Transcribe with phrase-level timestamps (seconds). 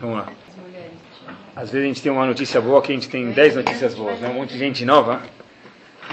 [0.00, 0.32] Vamos lá.
[1.56, 4.18] Às vezes a gente tem uma notícia boa que a gente tem dez notícias boas,
[4.20, 4.28] né?
[4.28, 5.22] Um monte de gente nova.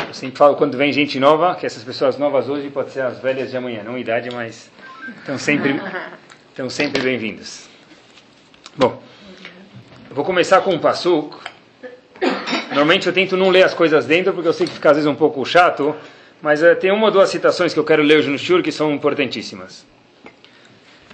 [0.08, 3.20] Eu sempre falo quando vem gente nova, que essas pessoas novas hoje podem ser as
[3.20, 4.70] velhas de amanhã, não idade, mas
[5.18, 5.82] estão sempre,
[6.50, 7.68] estão sempre bem-vindos.
[8.76, 9.02] Bom,
[10.10, 11.42] eu vou começar com um passuco.
[12.70, 15.10] Normalmente eu tento não ler as coisas dentro, porque eu sei que fica às vezes
[15.10, 15.96] um pouco chato,
[16.42, 18.72] mas uh, tem uma ou duas citações que eu quero ler hoje no Shur que
[18.72, 19.86] são importantíssimas.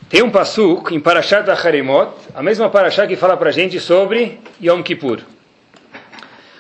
[0.10, 4.82] Tem um pasuk em Parashat Haremot, a mesma Parashat que fala para gente sobre Yom
[4.82, 5.20] Kippur.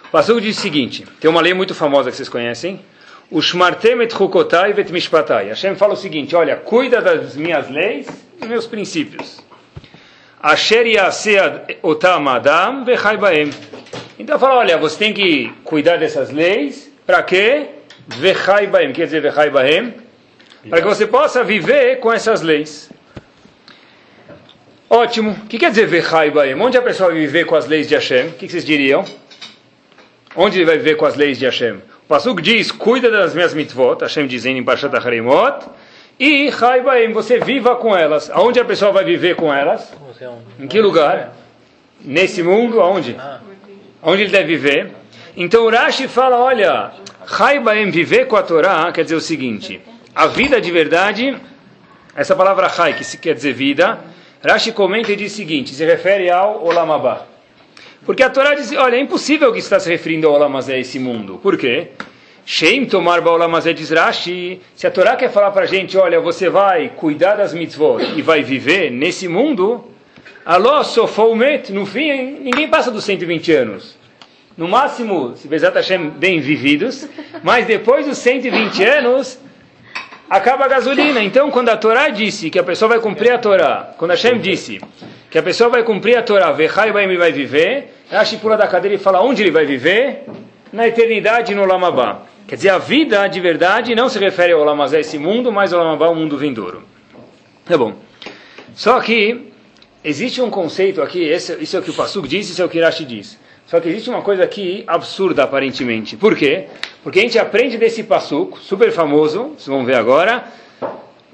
[0.03, 2.81] O pasuk diz o seguinte, tem uma lei muito famosa que vocês conhecem,
[3.31, 5.47] o Shmartem et Chukotai vet Mishpatai.
[5.47, 8.07] Hashem fala o seguinte, olha, cuida das minhas leis
[8.41, 9.41] e meus princípios.
[10.43, 13.49] Asher yaseh otam adam vechai baem.
[14.19, 17.67] Então fala, olha, você tem que cuidar dessas leis, para quê?
[18.07, 19.93] Vechai baem, quer dizer vechai baem?
[20.69, 22.89] Para que você possa viver com essas leis.
[24.89, 25.31] Ótimo.
[25.31, 26.55] O que quer dizer Vechai Baem?
[26.55, 28.27] Onde a pessoa vai viver com as leis de Hashem?
[28.27, 29.03] O que vocês diriam?
[30.35, 31.73] Onde ele vai viver com as leis de Hashem?
[31.75, 35.65] O Pasuk diz, cuida das minhas mitzvot, Hashem dizendo em Parshat Harimot,
[36.17, 38.29] e Chai Baem, você viva com elas.
[38.29, 39.91] Aonde a pessoa vai viver com elas?
[40.57, 41.33] Em que lugar?
[41.99, 43.15] Nesse mundo, aonde?
[44.01, 44.91] Onde ele deve viver?
[45.35, 46.91] Então o Rashi fala, olha,
[47.27, 49.81] Chai Baem, viver com a Torá, quer dizer o seguinte,
[50.15, 51.37] a vida de verdade,
[52.15, 53.99] essa palavra Chai, que quer dizer vida,
[54.47, 57.25] Rashi comenta e diz o seguinte, se refere ao Olamabá.
[58.05, 61.37] Porque a Torá diz, olha, é impossível que está se referindo ao Olamazé, esse mundo.
[61.43, 61.89] Por quê?
[62.45, 66.49] Shem tomar Olamazé diz Rashi, se a Torá quer falar para a gente, olha, você
[66.49, 69.83] vai cuidar das mitzvot e vai viver nesse mundo,
[70.45, 73.97] alô, sofoumet, no fim, ninguém passa dos 120 anos.
[74.55, 77.05] No máximo, se Bezat Hashem, bem vividos,
[77.43, 79.37] mas depois dos 120 anos,
[80.29, 81.23] acaba a gasolina.
[81.23, 84.79] Então, quando a Torá disse que a pessoa vai cumprir a Torá, quando Hashem disse
[85.29, 88.95] que a pessoa vai cumprir a Torá, Vechai ele vai viver, Rashi pula da cadeira
[88.95, 90.23] e fala onde ele vai viver?
[90.71, 92.21] Na eternidade no Lamabá.
[92.47, 95.83] Quer dizer, a vida de verdade não se refere ao Lamazé, esse mundo, mas ao
[95.83, 96.83] Lamabá, o mundo vindouro.
[97.65, 97.95] Tá bom.
[98.73, 99.51] Só que
[100.03, 102.69] existe um conceito aqui, esse, isso é o que o Pasuk diz, isso é o
[102.69, 103.37] que Rashi diz.
[103.67, 106.15] Só que existe uma coisa aqui absurda, aparentemente.
[106.15, 106.67] Por quê?
[107.03, 110.45] Porque a gente aprende desse passuco, super famoso, vocês vão ver agora,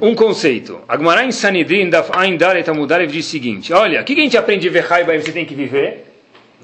[0.02, 0.82] um conceito.
[0.88, 4.36] Agmará em Sanidrin, da Ain Dalet Amudarev diz o seguinte, olha, o que a gente
[4.36, 6.08] aprende de Vechaiba você tem que viver?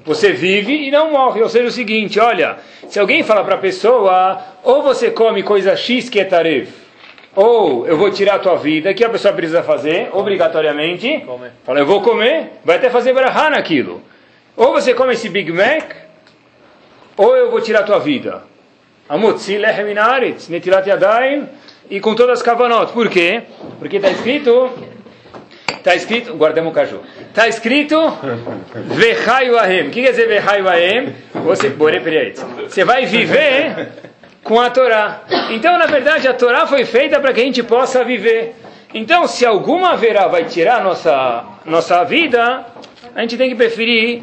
[0.04, 1.40] Você vive e não morre.
[1.40, 2.58] Ou seja, o seguinte, olha,
[2.88, 6.68] se alguém fala para a pessoa, ou você come coisa X que é taref,
[7.36, 11.22] ou eu vou tirar a tua vida, que a pessoa precisa fazer, obrigatoriamente?
[11.24, 11.48] Come.
[11.64, 14.02] Fala, eu vou comer, vai até fazer barahá naquilo.
[14.60, 15.90] Ou você come esse Big Mac,
[17.16, 18.42] ou eu vou tirar a tua vida.
[19.08, 21.48] Amutzi lechem inaretz, netilat yadayim,
[21.88, 22.92] e com todas as kavanot.
[22.92, 23.40] Por quê?
[23.78, 24.70] Porque está escrito,
[25.78, 27.00] está escrito, guardemos o caju,
[27.30, 27.96] está escrito,
[28.84, 29.88] vechayu ahem.
[29.88, 31.14] O que quer dizer vechayu ahem?
[31.36, 33.88] Você, você vai viver
[34.44, 35.22] com a Torá.
[35.52, 38.54] Então, na verdade, a Torá foi feita para que a gente possa viver.
[38.92, 42.66] Então, se alguma verá vai tirar nossa nossa vida,
[43.14, 44.22] a gente tem que preferir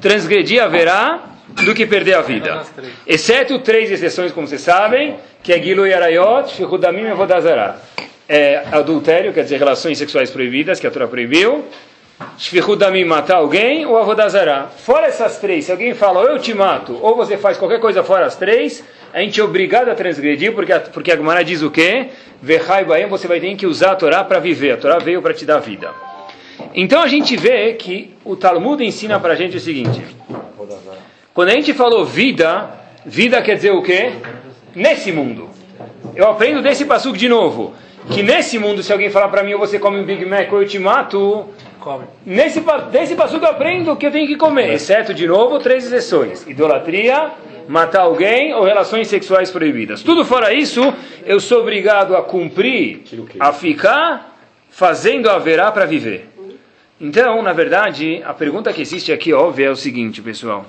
[0.00, 1.20] transgredir a verá
[1.64, 2.62] do que perder a vida.
[3.06, 7.80] Exceto três exceções, como vocês sabem, que é Gilo Yarayot, Shehudamim e Vodazara.
[8.28, 11.64] É adultério, quer dizer, relações sexuais proibidas, que a Torá proibiu.
[12.36, 14.66] Shvihudamim matar alguém ou Avodazara.
[14.78, 18.26] Fora essas três, se alguém fala, eu te mato, ou você faz qualquer coisa fora
[18.26, 21.70] as três, a gente é obrigado a transgredir, porque a, porque a Gemara diz o
[21.70, 22.08] quê?
[22.42, 24.72] Vechai Baem, você vai ter que usar a Torá para viver.
[24.72, 25.90] A Torá veio para te dar vida.
[26.74, 30.02] Então a gente vê que o Talmud ensina para a gente o seguinte:
[31.34, 32.70] quando a gente falou vida,
[33.04, 34.12] vida quer dizer o quê?
[34.74, 35.48] Nesse mundo.
[36.14, 37.74] Eu aprendo desse passuco de novo.
[38.10, 40.62] Que nesse mundo, se alguém falar para mim, ou você come um Big Mac ou
[40.62, 41.46] eu te mato,
[41.80, 42.04] Come.
[42.26, 46.46] Nesse, desse passuco eu aprendo que eu tenho que comer, exceto, de novo, três exceções:
[46.46, 47.30] idolatria,
[47.68, 50.02] matar alguém ou relações sexuais proibidas.
[50.02, 50.92] Tudo fora isso,
[51.24, 53.02] eu sou obrigado a cumprir,
[53.38, 54.36] a ficar
[54.70, 56.28] fazendo a verá para viver.
[57.00, 60.66] Então, na verdade, a pergunta que existe aqui, óbvia, é o seguinte, pessoal.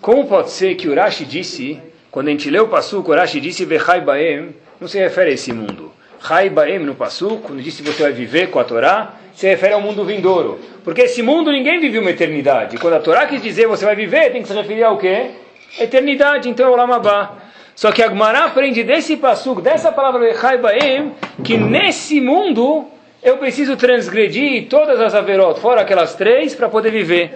[0.00, 4.00] Como pode ser que Urashi disse, quando a gente lê o Passuco, Urashi disse Vechai
[4.00, 5.92] Baem, não se refere a esse mundo.
[6.20, 9.80] Chai Baem no Passuco, quando disse você vai viver com a Torá, se refere ao
[9.80, 10.58] mundo vindouro.
[10.82, 12.76] Porque esse mundo ninguém vive uma eternidade.
[12.78, 15.30] Quando a Torá quis dizer você vai viver, tem que se referir ao quê?
[15.78, 17.36] Eternidade, então é o Lamabá.
[17.76, 21.12] Só que Agmará aprende desse Passuco, dessa palavra Vechai Baem,
[21.44, 22.88] que nesse mundo
[23.26, 27.34] eu preciso transgredir todas as averot, fora aquelas três, para poder viver.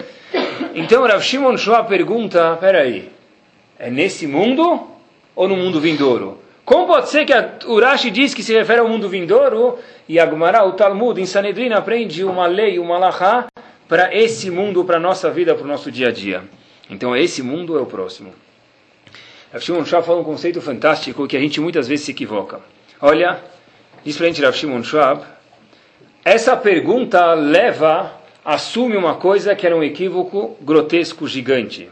[0.73, 3.09] Então Rav Shimon Shua pergunta, peraí,
[3.77, 4.87] é nesse mundo
[5.35, 6.39] ou no mundo vindouro?
[6.65, 10.65] Como pode ser que a Urashi diz que se refere ao mundo vindouro e Agmará,
[10.65, 13.49] o Talmud, em Sanedrin, aprende uma lei, uma lahá,
[13.89, 16.45] para esse mundo, para a nossa vida, para o nosso dia a dia.
[16.89, 18.33] Então, esse mundo é o próximo.
[19.53, 22.61] Rav Shimon Schwab fala um conceito fantástico que a gente muitas vezes se equivoca.
[23.01, 23.41] Olha,
[24.05, 25.25] diz para a gente Rav Shimon Schwab,
[26.25, 28.13] essa pergunta leva,
[28.45, 31.89] assume uma coisa que era um equívoco grotesco, gigante.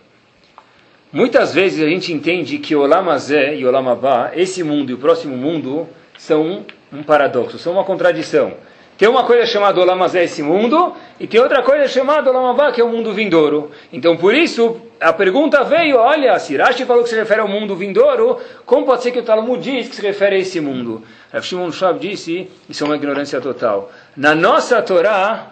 [1.10, 5.88] Muitas vezes a gente entende que Olamazé e Olamabá, esse mundo e o próximo mundo,
[6.18, 8.52] são um paradoxo, são uma contradição.
[8.98, 12.84] Tem uma coisa chamada Olamazé, esse mundo, e tem outra coisa chamada Olamabá, que é
[12.84, 13.70] o mundo vindouro.
[13.92, 17.76] Então, por isso, a pergunta veio, olha, se Rashi falou que se refere ao mundo
[17.76, 21.04] vindouro, como pode ser que o Talmud diz que se refere a esse mundo?
[21.32, 23.88] Rav Shimon Shab disse, isso é uma ignorância total.
[24.18, 25.46] Na nossa Torá,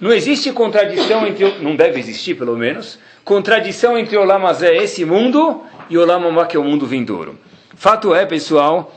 [0.00, 5.98] não existe contradição entre, não deve existir pelo menos, contradição entre Olamazé, esse mundo, e
[5.98, 7.36] Olamabá, que é o mundo vindouro.
[7.74, 8.94] Fato é, pessoal,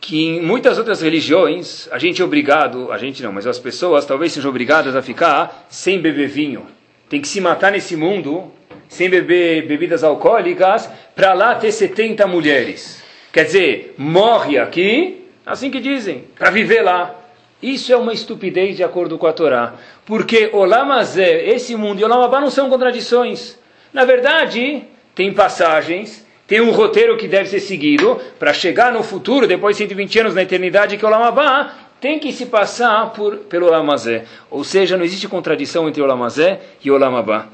[0.00, 4.06] que em muitas outras religiões a gente é obrigado, a gente não, mas as pessoas
[4.06, 6.66] talvez sejam obrigadas a ficar sem beber vinho.
[7.10, 8.50] Tem que se matar nesse mundo
[8.88, 13.02] sem beber bebidas alcoólicas para lá ter 70 mulheres.
[13.30, 17.25] Quer dizer, morre aqui, assim que dizem, para viver lá.
[17.62, 19.74] Isso é uma estupidez de acordo com a Torá.
[20.04, 23.58] Porque Olamazé, esse mundo e Olamabá não são contradições.
[23.92, 29.48] Na verdade, tem passagens tem um roteiro que deve ser seguido para chegar no futuro,
[29.48, 33.38] depois de 120 anos na eternidade, que é o Lamabá, tem que se passar por,
[33.38, 34.24] pelo Lamazé.
[34.48, 37.46] Ou seja, não existe contradição entre o Lamazé e o Lamabá.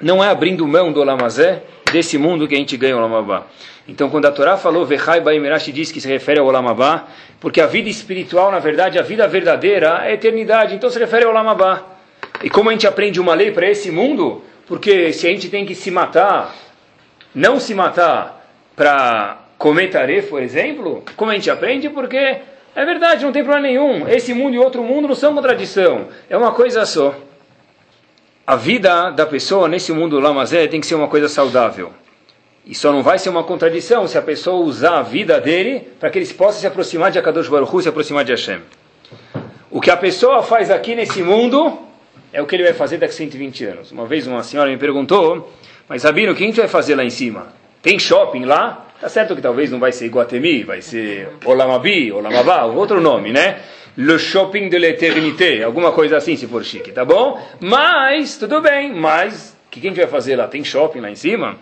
[0.00, 3.46] Não é abrindo mão do Lamazé, desse mundo que a gente ganha o Lamabá.
[3.90, 7.08] Então, quando a Torá falou Vechai Baimerashi diz que se refere ao Lamabá,
[7.40, 11.24] porque a vida espiritual, na verdade, a vida verdadeira é a eternidade, então se refere
[11.24, 11.82] ao Lamabá.
[12.40, 14.44] E como a gente aprende uma lei para esse mundo?
[14.68, 16.54] Porque se a gente tem que se matar
[17.34, 23.24] não se matar para comer tarefa, por exemplo, como a gente aprende, porque é verdade,
[23.24, 24.08] não tem problema nenhum.
[24.08, 27.12] Esse mundo e outro mundo não são contradição, é uma coisa só.
[28.46, 31.92] A vida da pessoa nesse mundo lamazé tem que ser uma coisa saudável.
[32.70, 36.08] E só não vai ser uma contradição se a pessoa usar a vida dele para
[36.08, 38.60] que ele possa se aproximar de Akadosh Baruch Hu, se aproximar de Hashem.
[39.70, 41.78] O que a pessoa faz aqui nesse mundo
[42.32, 43.92] é o que ele vai fazer daqui a 120 anos.
[43.92, 45.52] Uma vez uma senhora me perguntou
[45.90, 47.48] mas Rabino, o que a gente vai fazer lá em cima?
[47.82, 48.86] Tem shopping lá?
[49.00, 53.58] Tá certo que talvez não vai ser Iguatemi, vai ser Olamabi, Olamabá, outro nome, né?
[53.96, 57.44] Le shopping de l'éternité, alguma coisa assim, se for chique, tá bom?
[57.58, 60.46] Mas, tudo bem, mas o que a gente vai fazer lá?
[60.46, 61.58] Tem shopping lá em cima?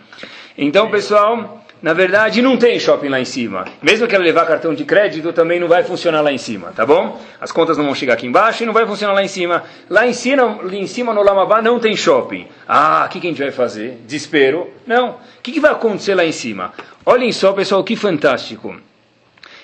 [0.61, 0.89] Então, é.
[0.89, 3.63] pessoal, na verdade não tem shopping lá em cima.
[3.81, 6.85] Mesmo que ela levar cartão de crédito, também não vai funcionar lá em cima, tá
[6.85, 7.17] bom?
[7.39, 9.63] As contas não vão chegar aqui embaixo e não vai funcionar lá em cima.
[9.89, 12.45] Lá em cima, em cima no Lamabá não tem shopping.
[12.67, 14.01] Ah, o que, que a gente vai fazer?
[14.05, 14.69] Desespero?
[14.85, 15.11] Não.
[15.11, 16.73] O que, que vai acontecer lá em cima?
[17.05, 18.75] Olhem só, pessoal, que fantástico.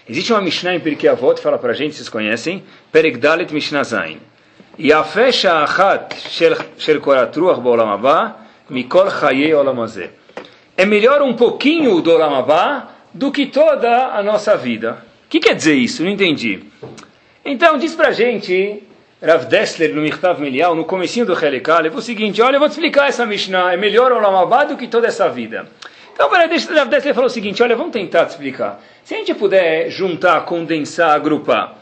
[0.07, 2.63] Existe uma Mishnah em Pirkei Avot, fala pra gente, vocês conhecem?
[2.89, 4.19] Peregdalet Mishnah Zain.
[4.77, 8.33] E a fecha achat shel koratruach ba'olam
[8.69, 9.75] mikol chayei olam
[10.77, 14.97] é melhor um pouquinho do Olamabá do que toda a nossa vida.
[15.25, 16.03] O que quer dizer isso?
[16.03, 16.63] Não entendi.
[17.43, 18.83] Então, diz pra gente,
[19.23, 22.73] Rav Dessler, no Mirtav Melial, no comecinho do Helikal, o seguinte, olha, eu vou te
[22.73, 25.67] explicar essa Mishnah, é melhor o Olamabá do que toda essa vida.
[26.13, 28.81] Então, peraí, deixa Rav Dessler falou o seguinte, olha, vamos tentar te explicar.
[29.03, 31.75] Se a gente puder juntar, condensar, agrupar,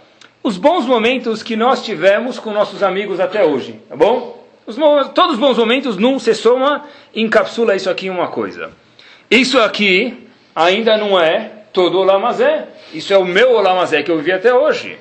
[0.44, 4.44] os bons momentos que nós tivemos com nossos amigos até hoje, tá bom?
[4.66, 4.76] Os,
[5.14, 8.72] todos os bons momentos, num se soma e encapsula isso aqui em uma coisa.
[9.30, 12.68] Isso aqui ainda não é todo Olamazé.
[12.94, 14.98] Isso é o meu Olamazé que eu vivi até hoje.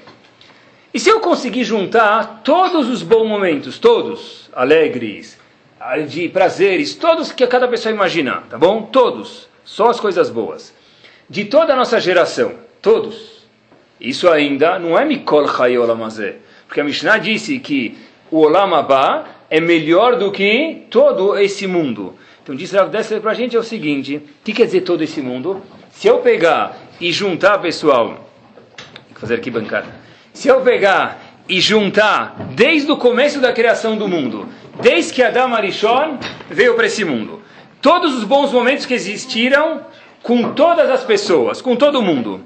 [0.95, 5.38] E se eu conseguir juntar todos os bons momentos, todos, alegres,
[6.09, 8.83] de prazeres, todos que cada pessoa imaginar, tá bom?
[8.83, 10.75] Todos, só as coisas boas.
[11.29, 13.43] De toda a nossa geração, todos.
[14.00, 16.37] Isso ainda não é Mikol Chay Olamazé.
[16.67, 17.97] Porque a Mishnah disse que
[18.31, 22.17] o Olamabá é melhor do que todo esse mundo.
[22.42, 25.02] Então diz Rav Dessler para a gente é o seguinte, o que quer dizer todo
[25.02, 25.62] esse mundo?
[25.92, 29.87] Se eu pegar e juntar, pessoal, vou fazer aqui bancada,
[30.32, 34.49] se eu pegar e juntar desde o começo da criação do mundo,
[34.80, 36.18] desde que Adam Arishon
[36.50, 37.40] veio para esse mundo,
[37.80, 39.80] todos os bons momentos que existiram
[40.20, 42.40] com todas as pessoas, com todo mundo,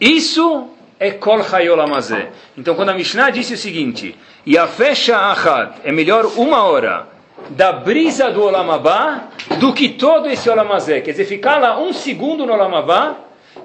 [0.00, 2.30] isso é Kol Hayolamazé.
[2.58, 7.15] Então quando a Mishnah disse o seguinte, e a fecha Ahad é melhor uma hora
[7.50, 9.28] da brisa do Olamabá
[9.60, 11.00] do que todo esse Olamazé.
[11.00, 13.16] Quer dizer, ficar lá um segundo no Olamabá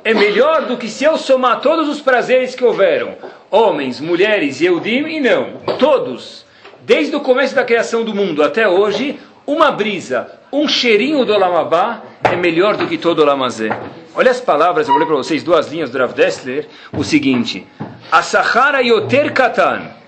[0.03, 3.15] é melhor do que se eu somar todos os prazeres que houveram.
[3.49, 5.57] Homens, mulheres, Eudim e não.
[5.77, 6.45] Todos.
[6.81, 12.01] Desde o começo da criação do mundo até hoje, uma brisa, um cheirinho do Olamabá
[12.23, 13.69] é melhor do que todo Olamazé.
[14.15, 17.65] Olha as palavras, eu vou ler para vocês duas linhas do Rav Dessler, o seguinte.
[18.11, 20.01] Asahara yoter katan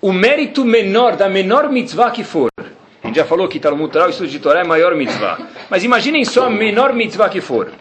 [0.00, 2.48] o mérito menor da menor mitzvah que for.
[3.02, 5.38] A gente já falou que Talmud Torah, o estudo de Torah é maior mitzvah.
[5.70, 7.72] Mas imaginem só a menor mitzvah que for.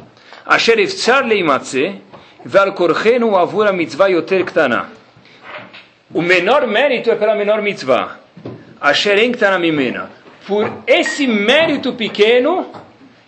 [0.46, 1.96] Asher eftsar leimatze,
[2.46, 4.90] val korchenu avura mitzvah yoter ktana.
[6.14, 8.20] O menor mérito é pela menor mitzvah.
[8.80, 10.10] Asher en ktana mimena.
[10.48, 12.66] Por esse mérito pequeno,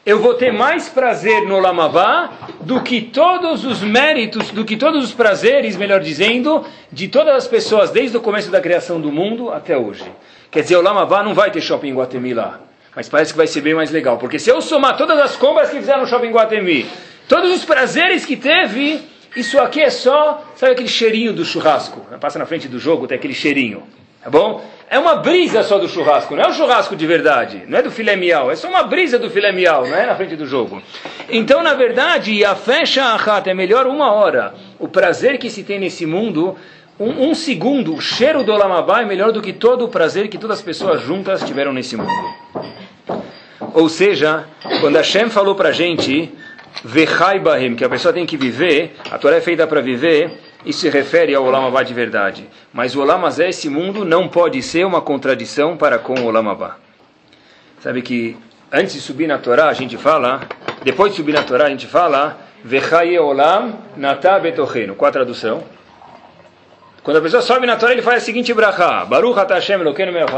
[0.04, 2.32] eu vou ter mais prazer no Lamavá
[2.62, 7.48] do que todos os méritos, do que todos os prazeres, melhor dizendo, de todas as
[7.48, 10.10] pessoas desde o começo da criação do mundo até hoje.
[10.52, 12.60] Quer dizer, o Lamavá não vai ter shopping em Guatemi lá,
[12.94, 15.70] mas parece que vai ser bem mais legal, porque se eu somar todas as compras
[15.70, 16.86] que fizeram no shopping Guatemi,
[17.28, 19.02] todos os prazeres que teve,
[19.34, 22.02] isso aqui é só, sabe aquele cheirinho do churrasco?
[22.20, 23.84] Passa na frente do jogo, tem aquele cheirinho,
[24.22, 24.62] tá bom?
[24.92, 27.90] é uma brisa só do churrasco, não é um churrasco de verdade, não é do
[27.90, 30.84] filé miau, é só uma brisa do filé miau, não é na frente do jogo.
[31.30, 34.54] Então, na verdade, a fecha a é melhor uma hora.
[34.78, 36.58] O prazer que se tem nesse mundo,
[37.00, 40.38] um, um segundo, o cheiro do Olamabá é melhor do que todo o prazer que
[40.38, 42.12] todas as pessoas juntas tiveram nesse mundo.
[43.74, 44.46] Ou seja,
[44.82, 46.32] quando Hashem falou para a gente,
[46.84, 50.82] Vechai Bahim, que a pessoa tem que viver, a Torá é feita para viver, isso
[50.82, 52.48] se refere ao Olam Abba de verdade.
[52.74, 56.50] Mas o Olam Azé, esse mundo, não pode ser uma contradição para com o Olam
[56.50, 56.78] Abba.
[57.80, 58.38] Sabe que
[58.72, 60.42] antes de subir na Torá, a gente fala,
[60.84, 64.96] depois de subir na Torá, a gente fala, Vechaye Olam Natá Betochenu.
[64.96, 65.64] Qual a tradução?
[67.04, 69.06] Quando a pessoa sobe na Torá, ele faz a seguinte brachá.
[69.06, 70.32] Baruch Ata Hashem Elokeinu Melech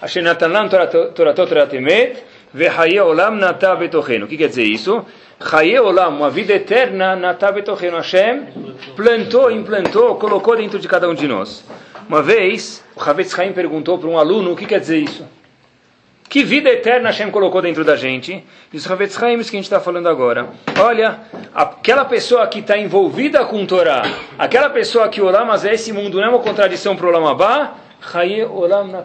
[0.00, 1.12] Asher Natan Lam Toratot
[1.48, 4.24] Toratemet, Vechaye Olam Natá Betochenu.
[4.24, 5.04] O que quer dizer isso?
[5.38, 8.46] Chaye Olam, uma vida eterna, Natá Betochenu Hashem,
[8.96, 11.62] plantou, implantou, colocou dentro de cada um de nós.
[12.08, 15.26] Uma vez, o Havetz Haim perguntou para um aluno o que quer dizer isso.
[16.28, 18.44] Que vida eterna Hashem colocou dentro da gente?
[18.72, 20.48] Diz o Havetz Haim, que a gente está falando agora.
[20.80, 21.20] Olha,
[21.54, 24.02] aquela pessoa que está envolvida com Torá,
[24.36, 27.36] aquela pessoa que Olam, mas esse mundo não é uma contradição para o Olam
[28.12, 29.04] Chaye Olam.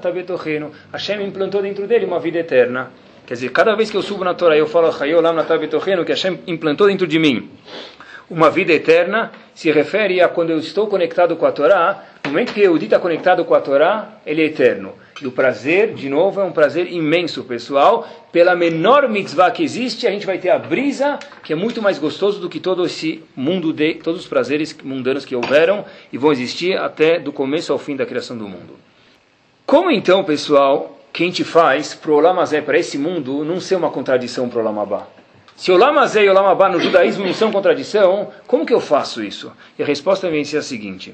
[0.91, 2.91] Hashem implantou dentro dele uma vida eterna.
[3.25, 4.91] Quer dizer, cada vez que eu subo na Torá eu falo
[5.33, 7.49] Natabetochenu, que Hashem implantou dentro de mim
[8.31, 12.53] uma vida eterna, se refere a quando eu estou conectado com a Torá, no momento
[12.53, 14.93] que o está conectado com a Torá, ele é eterno.
[15.21, 18.07] E o prazer, de novo, é um prazer imenso, pessoal.
[18.31, 21.99] Pela menor mitzvah que existe, a gente vai ter a brisa, que é muito mais
[21.99, 26.31] gostoso do que todo esse mundo de todos os prazeres mundanos que houveram e vão
[26.31, 28.77] existir até do começo ao fim da criação do mundo.
[29.65, 33.75] Como então, pessoal, que a gente faz para o Olamazé, para esse mundo, não ser
[33.75, 35.05] uma contradição para o Olamabá?
[35.57, 39.21] Se o Lamazé e o Lamabá no judaísmo não são contradição, como que eu faço
[39.21, 39.51] isso?
[39.77, 41.13] E a resposta vem ser a seguinte.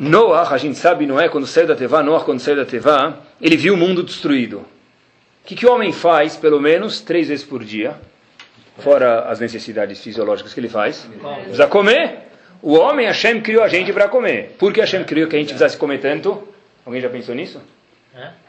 [0.00, 1.28] Noah, a gente sabe, não é?
[1.28, 4.60] Quando saiu da Tevá, Noah, quando saiu da Tevá, ele viu o mundo destruído.
[4.60, 4.64] O
[5.44, 7.94] que, que o homem faz, pelo menos, três vezes por dia?
[8.78, 11.06] Fora as necessidades fisiológicas que ele faz.
[11.42, 12.30] Precisa comer.
[12.62, 14.56] O homem, Hashem, criou a gente para comer.
[14.58, 16.48] Por que Hashem criou que a gente precisasse comer tanto?
[16.86, 17.60] Alguém já pensou nisso?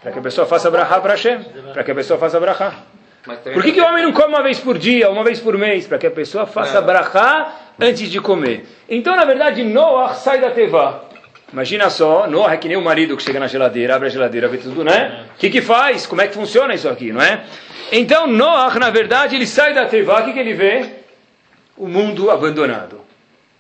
[0.01, 1.43] Para que a pessoa faça brahá para Hashem.
[1.74, 2.75] Para que a pessoa faça brahá.
[3.53, 5.86] Por que, que o homem não come uma vez por dia, uma vez por mês?
[5.86, 8.65] Para que a pessoa faça brahá antes de comer.
[8.89, 11.11] Então, na verdade, Noah sai da teva.
[11.51, 14.48] Imagina só, Noah é que nem o marido que chega na geladeira, abre a geladeira,
[14.48, 15.25] vê tudo, né?
[15.36, 16.05] O que, que faz?
[16.05, 17.43] Como é que funciona isso aqui, não é?
[17.91, 20.86] Então, Noah, na verdade, ele sai da teva, o que, que ele vê?
[21.75, 23.01] O mundo abandonado.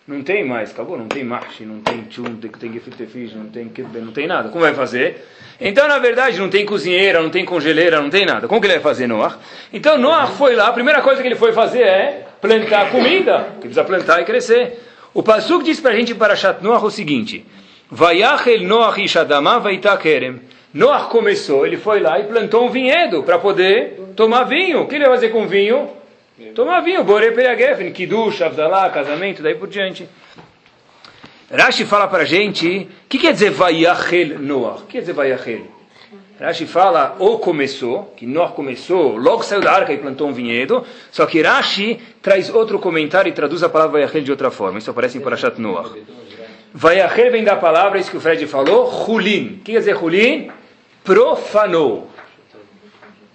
[0.07, 3.45] Não tem mais, acabou, não tem marcha, não tem tchum, não tem gefilte fish, não
[3.45, 4.49] tem não tem nada.
[4.49, 5.25] Como vai fazer?
[5.59, 8.47] Então, na verdade, não tem cozinheira, não tem congeleira, não tem nada.
[8.47, 9.37] Como que ele vai fazer, Noah?
[9.71, 13.67] Então, Noah foi lá, a primeira coisa que ele foi fazer é plantar comida, que
[13.67, 14.81] precisa plantar e crescer.
[15.13, 17.45] O Pasuk diz para a gente, para Shat Noah, o seguinte,
[17.91, 20.39] Vayachel Noah Ishadama Vaitakerem.
[20.73, 24.83] Noah começou, ele foi lá e plantou um vinhedo para poder tomar vinho.
[24.83, 25.89] O que ele vai fazer com vinho?
[26.55, 28.39] Tomar vinho, Bore Periagefen, Kiddush,
[28.93, 30.07] casamento, daí por diante.
[31.51, 34.75] Rashi fala para a gente, o que quer dizer Vayachel Noah?
[34.75, 35.67] O que quer dizer Vayachel?
[36.39, 40.85] Rashi fala, ou começou, que Noah começou, logo saiu da arca e plantou um vinhedo,
[41.11, 44.79] só que Rashi traz outro comentário e traduz a palavra Vayachel de outra forma.
[44.79, 45.91] Isso aparece em Parashat Noah.
[46.73, 49.45] Vayachel vem da palavra, isso que o Fred falou, Hulin.
[49.45, 50.51] O que quer dizer Hulin?
[51.03, 52.09] Profanou.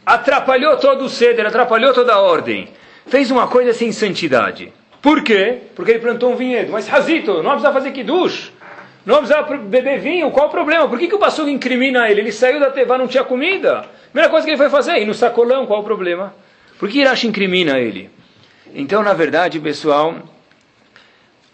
[0.04, 2.68] Atrapalhou todo o ceder, atrapalhou toda a ordem
[3.06, 4.72] fez uma coisa sem santidade.
[5.00, 5.58] Por quê?
[5.74, 6.72] Porque ele plantou um vinhedo.
[6.72, 8.52] Mas Razito, não precisa fazer kiddush.
[9.04, 10.30] Não precisa beber vinho.
[10.30, 10.88] Qual o problema?
[10.88, 12.20] Por que, que o pastor incrimina ele?
[12.22, 13.84] Ele saiu da teva, não tinha comida.
[14.10, 15.66] Primeira coisa que ele foi fazer, ir no sacolão.
[15.66, 16.34] Qual o problema?
[16.78, 18.10] Por que Irash incrimina ele?
[18.74, 20.16] Então, na verdade, pessoal,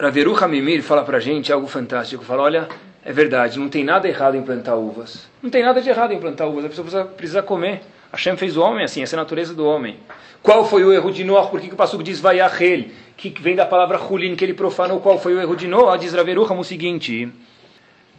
[0.02, 2.25] Raveru Hamimir fala pra gente algo fantástico.
[2.25, 2.68] Fala, olha,
[3.04, 5.28] é verdade, não tem nada errado em plantar uvas.
[5.40, 6.64] Não tem nada de errado em plantar uvas.
[6.64, 7.82] A pessoa precisa, precisa comer.
[8.11, 9.97] Hashem fez o homem assim, essa é a natureza do homem.
[10.42, 11.47] Qual foi o erro de Noah?
[11.47, 12.87] Por que, que o Passuco diz Vayachel?
[13.16, 14.99] Que vem da palavra Hulin, que ele profanou.
[14.99, 15.97] Qual foi o erro de Noah?
[15.97, 17.32] Diz Raveruham o seguinte.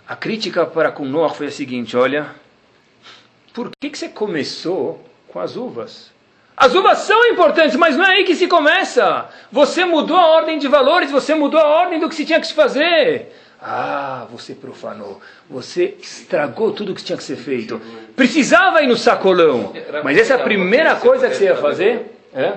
[0.07, 2.27] A crítica para com Noah foi a seguinte: olha,
[3.53, 6.12] por que, que você começou com as uvas?
[6.55, 9.25] As uvas são importantes, mas não é aí que se começa.
[9.51, 12.47] Você mudou a ordem de valores, você mudou a ordem do que se tinha que
[12.47, 13.33] se fazer.
[13.61, 15.21] Ah, você profanou.
[15.49, 17.81] Você estragou tudo o que tinha que ser feito.
[18.15, 19.73] Precisava ir no sacolão.
[20.03, 22.13] Mas essa é a primeira coisa que você ia fazer?
[22.35, 22.53] É?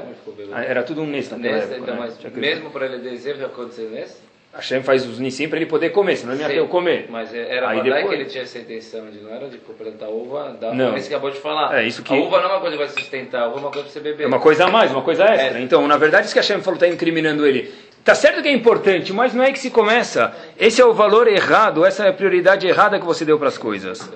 [0.69, 1.93] Era tudo um mês naquela época.
[1.93, 2.31] Né?
[2.35, 4.25] Mesmo para ele dizer que aconteceu nesse?
[4.57, 7.07] Hashem faz os nissim para ele poder comer, senão ele não ia ter o comer.
[7.11, 8.09] Mas era Aí depois...
[8.09, 10.95] que ele tinha essa intenção de não era de plantar uva, da não.
[10.95, 11.79] que você acabou de falar.
[11.79, 12.13] É isso que...
[12.13, 13.93] A uva não é uma coisa que vai sustentar, a uva é uma coisa para
[13.93, 14.25] você beber.
[14.25, 15.59] É uma coisa a mais, uma coisa extra.
[15.59, 15.63] É.
[15.63, 17.73] Então, na verdade, isso que Hashem falou está incriminando ele.
[18.03, 20.33] Tá certo que é importante, mas não é que se começa.
[20.59, 23.59] Esse é o valor errado, essa é a prioridade errada que você deu para as
[23.59, 24.11] coisas.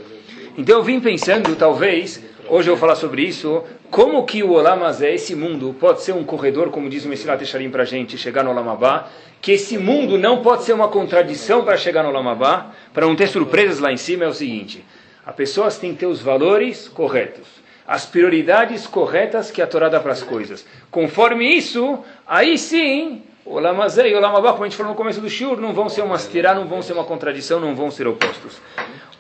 [0.57, 3.63] Então eu vim pensando, talvez, Hoje eu vou falar sobre isso.
[3.93, 7.71] Como que o Olamazé, esse mundo, pode ser um corredor, como diz o Messilat Echarim
[7.71, 9.07] para a gente, chegar no Olamabá.
[9.41, 12.73] Que esse mundo não pode ser uma contradição para chegar no Olamabá.
[12.93, 14.85] Para não ter surpresas lá em cima, é o seguinte.
[15.25, 17.47] As pessoas têm que ter os valores corretos.
[17.87, 20.67] As prioridades corretas que a Torá dá para as coisas.
[20.91, 25.21] Conforme isso, aí sim, o Olamazé e o Olamabá, como a gente falou no começo
[25.21, 28.09] do Shur, não vão ser uma tirá, não vão ser uma contradição, não vão ser
[28.09, 28.61] opostos.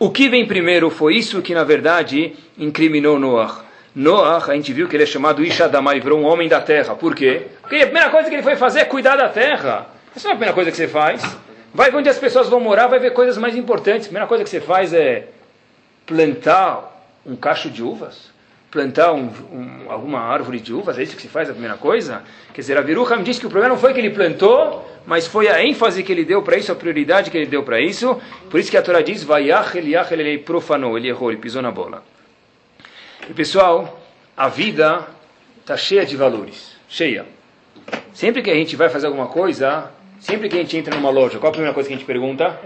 [0.02, 3.66] O que vem primeiro foi isso que, na verdade, incriminou Noah.
[3.94, 6.94] Noah, a gente viu que ele é chamado Ishadamai, virou um homem da terra.
[6.94, 7.42] Por quê?
[7.60, 9.88] Porque a primeira coisa que ele foi fazer é cuidar da terra.
[10.16, 11.22] Essa não é a primeira coisa que você faz.
[11.74, 14.06] Vai ver onde as pessoas vão morar, vai ver coisas mais importantes.
[14.06, 15.28] A primeira coisa que você faz é
[16.06, 18.29] plantar um cacho de uvas
[18.70, 22.22] plantar um, um, alguma árvore de uvas, é isso que se faz a primeira coisa?
[22.54, 25.48] Quer dizer, a Viruham disse que o problema não foi que ele plantou, mas foi
[25.48, 28.20] a ênfase que ele deu para isso, a prioridade que ele deu para isso.
[28.48, 31.70] Por isso que a Torá diz, Vayach Eliach ele profanou, ele errou, ele pisou na
[31.70, 32.04] bola.
[33.28, 34.00] E pessoal,
[34.36, 35.06] a vida
[35.60, 37.26] está cheia de valores, cheia.
[38.12, 41.38] Sempre que a gente vai fazer alguma coisa, sempre que a gente entra numa loja,
[41.38, 42.58] qual a primeira coisa que a gente pergunta?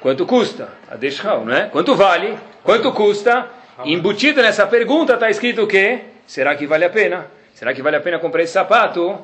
[0.00, 0.68] Quanto custa?
[0.90, 1.66] A Deshal, não é?
[1.66, 2.36] Quanto vale?
[2.62, 3.57] Quanto custa?
[3.84, 6.00] Embutido nessa pergunta está escrito o quê?
[6.26, 7.26] Será que vale a pena?
[7.54, 9.18] Será que vale a pena comprar esse sapato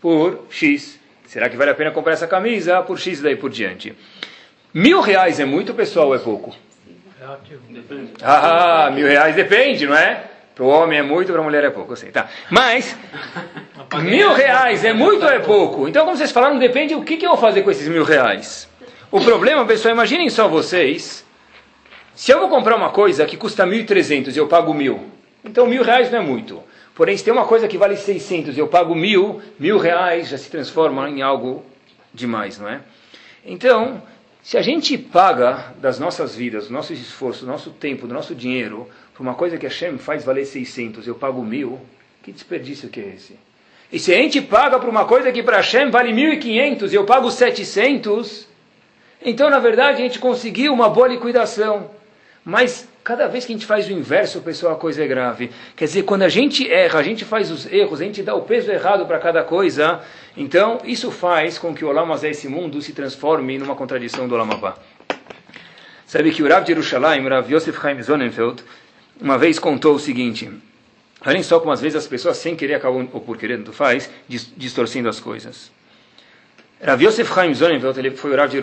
[0.00, 0.98] por X?
[1.26, 3.94] Será que vale a pena comprar essa camisa por X daí por diante?
[4.74, 6.54] Mil reais é muito, pessoal, ou é pouco?
[8.22, 10.24] Ah, mil reais depende, não é?
[10.54, 12.28] Para o homem é muito, para a mulher é pouco, eu sei, tá.
[12.50, 12.96] Mas,
[14.02, 15.88] mil reais é muito ou é pouco?
[15.88, 18.68] Então, como vocês falaram, depende o que, que eu vou fazer com esses mil reais.
[19.10, 21.24] O problema, pessoal, imaginem só vocês
[22.22, 25.10] se eu vou comprar uma coisa que custa 1.300 e eu pago mil,
[25.44, 26.62] então mil reais não é muito.
[26.94, 30.38] Porém, se tem uma coisa que vale 600 e eu pago mil, mil reais já
[30.38, 31.66] se transforma em algo
[32.14, 32.80] demais, não é?
[33.44, 34.00] Então,
[34.40, 38.36] se a gente paga das nossas vidas, do nosso esforço, do nosso tempo, do nosso
[38.36, 41.80] dinheiro, por uma coisa que a Shem faz valer 600 eu pago mil,
[42.22, 43.36] que desperdício que é esse?
[43.92, 46.94] E se a gente paga por uma coisa que para a Shem vale 1.500 e
[46.94, 48.46] eu pago 700,
[49.20, 52.00] então, na verdade, a gente conseguiu uma boa liquidação.
[52.44, 55.50] Mas cada vez que a gente faz o inverso, pessoal, a coisa é grave.
[55.76, 58.42] Quer dizer, quando a gente erra, a gente faz os erros, a gente dá o
[58.42, 60.00] peso errado para cada coisa,
[60.36, 64.76] então isso faz com que o Olamazé, esse mundo, se transforme numa contradição do Olamabá.
[66.06, 68.62] Sabe que o Rav de Yerushalayim, Rav Yosef Chaim Zonenfeld,
[69.20, 70.50] uma vez contou o seguinte,
[71.24, 74.10] olhem só como às vezes as pessoas sem querer acabam, ou por querer, tanto faz,
[74.28, 75.70] distorcendo as coisas.
[76.84, 78.58] Rav Yosef Chaim Zonenfeld, ele foi o Rav de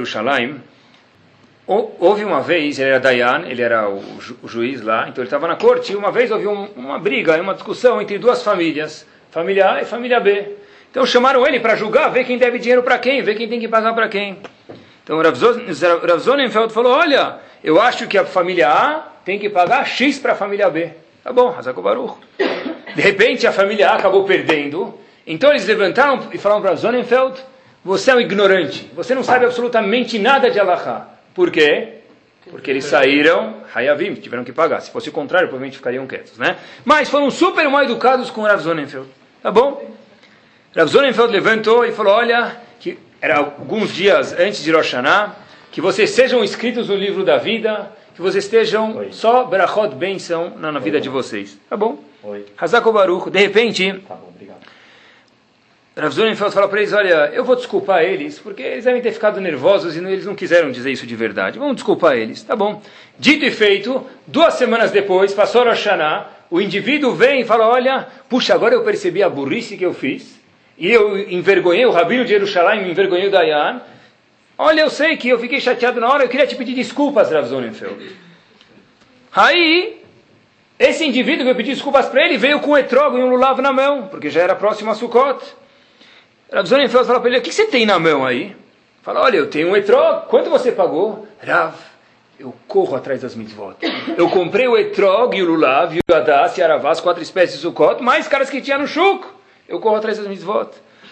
[1.72, 5.28] Houve uma vez, ele era Dayan, ele era o, ju, o juiz lá, então ele
[5.28, 9.06] estava na corte, e uma vez houve um, uma briga, uma discussão entre duas famílias,
[9.30, 10.56] família A e família B.
[10.90, 13.68] Então chamaram ele para julgar, ver quem deve dinheiro para quem, ver quem tem que
[13.68, 14.40] pagar para quem.
[15.04, 15.38] Então Rav
[16.18, 20.36] Zonenfeld falou, olha, eu acho que a família A tem que pagar X para a
[20.36, 20.90] família B.
[21.24, 22.16] Tá bom, Hazako Baruch.
[22.96, 27.40] De repente a família A acabou perdendo, então eles levantaram e falaram para Zonenfeld,
[27.86, 31.19] você é um ignorante, você não sabe absolutamente nada de Allahá.
[31.40, 32.00] Por quê?
[32.52, 34.82] Porque eles saíram, Hayavim, tiveram que pagar.
[34.82, 36.58] Se fosse o contrário, provavelmente ficariam quietos, né?
[36.84, 39.08] Mas foram super mal educados com Rav Zonenfeld.
[39.42, 39.90] Tá bom?
[40.76, 45.34] Rav Zonenfeld levantou e falou, olha, que era alguns dias antes de Rosh Hashanah,
[45.72, 49.14] que vocês sejam inscritos no livro da vida, que vocês estejam Oi.
[49.14, 51.02] só brachot benção na, na vida Oi.
[51.02, 51.58] de vocês.
[51.70, 52.04] Tá bom?
[52.22, 52.48] Oi.
[52.58, 53.30] Hazako Baruch.
[53.30, 54.29] De repente, tá bom.
[56.00, 59.42] Rav Zonenfeld fala para eles, olha, eu vou desculpar eles, porque eles devem ter ficado
[59.42, 61.60] nervosos e eles não quiseram dizer isso de verdade.
[61.60, 62.82] Vamos desculpar eles, tá bom.
[63.18, 68.08] Dito e feito, duas semanas depois, passou Rosh Hashanah, o indivíduo vem e fala, olha,
[68.30, 70.40] puxa, agora eu percebi a burrice que eu fiz,
[70.78, 73.82] e eu envergonhei o Rabino de Jerusalém, me envergonhei o Dayan.
[74.58, 77.46] Olha, eu sei que eu fiquei chateado na hora, eu queria te pedir desculpas, Rav
[77.48, 78.16] Zonenfeld.
[79.36, 80.02] Aí,
[80.78, 83.62] esse indivíduo que eu pedi desculpas para ele, veio com um etrogo e um lulav
[83.62, 85.60] na mão, porque já era próximo a Sukkot.
[86.52, 88.56] Rav Zonenfeld fala para ele, o que você tem na mão aí?
[89.04, 91.28] Fala, olha, eu tenho um etrog, quanto você pagou?
[91.40, 91.76] Rav,
[92.40, 93.76] eu corro atrás das mitzvot.
[94.18, 97.62] Eu comprei o etrog, e o lulav, e o adas, e aravás, quatro espécies de
[97.62, 99.28] sukkot, mais caras que tinha no shuk.
[99.68, 100.70] Eu corro atrás das mitzvot.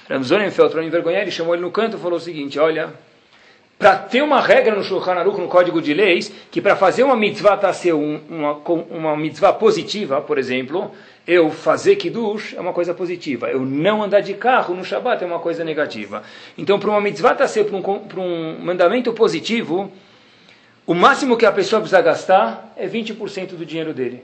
[0.10, 2.94] Ramzonenfeld, para não envergonhar, ele chamou ele no canto e falou o seguinte, olha,
[3.78, 7.16] para ter uma regra no Shulchan Aruch, no Código de Leis, que para fazer uma
[7.16, 8.54] mitzvah tá ser um, uma,
[8.90, 10.92] uma mitzvah positiva, por exemplo,
[11.28, 13.50] eu fazer kiddush é uma coisa positiva.
[13.50, 16.24] Eu não andar de carro no Shabat é uma coisa negativa.
[16.58, 19.92] Então, para uma mitzvah tá ser para um, um mandamento positivo,
[20.86, 24.24] o máximo que a pessoa precisa gastar é 20% do dinheiro dele.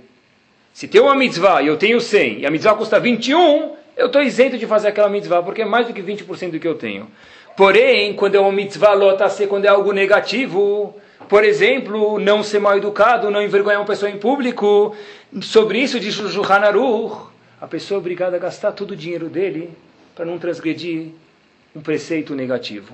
[0.72, 4.22] Se tem uma mitzvah e eu tenho 100 e a mitzvah custa 21, eu estou
[4.22, 7.08] isento de fazer aquela mitzvah porque é mais do que 20% do que eu tenho.
[7.58, 10.96] Porém, quando é uma mitzvah lota quando é algo negativo,
[11.30, 14.96] por exemplo, não ser mal educado, não envergonhar uma pessoa em público,
[15.42, 16.62] sobre isso diz o Shulchan
[17.62, 19.72] a pessoa é obrigada a gastar todo o dinheiro dele
[20.14, 21.12] para não transgredir
[21.74, 22.94] um preceito negativo.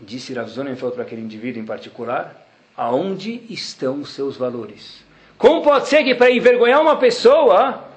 [0.00, 5.04] Disse Rav Zonenfeld para aquele indivíduo em particular, aonde estão os seus valores?
[5.36, 7.89] Como pode ser que para envergonhar uma pessoa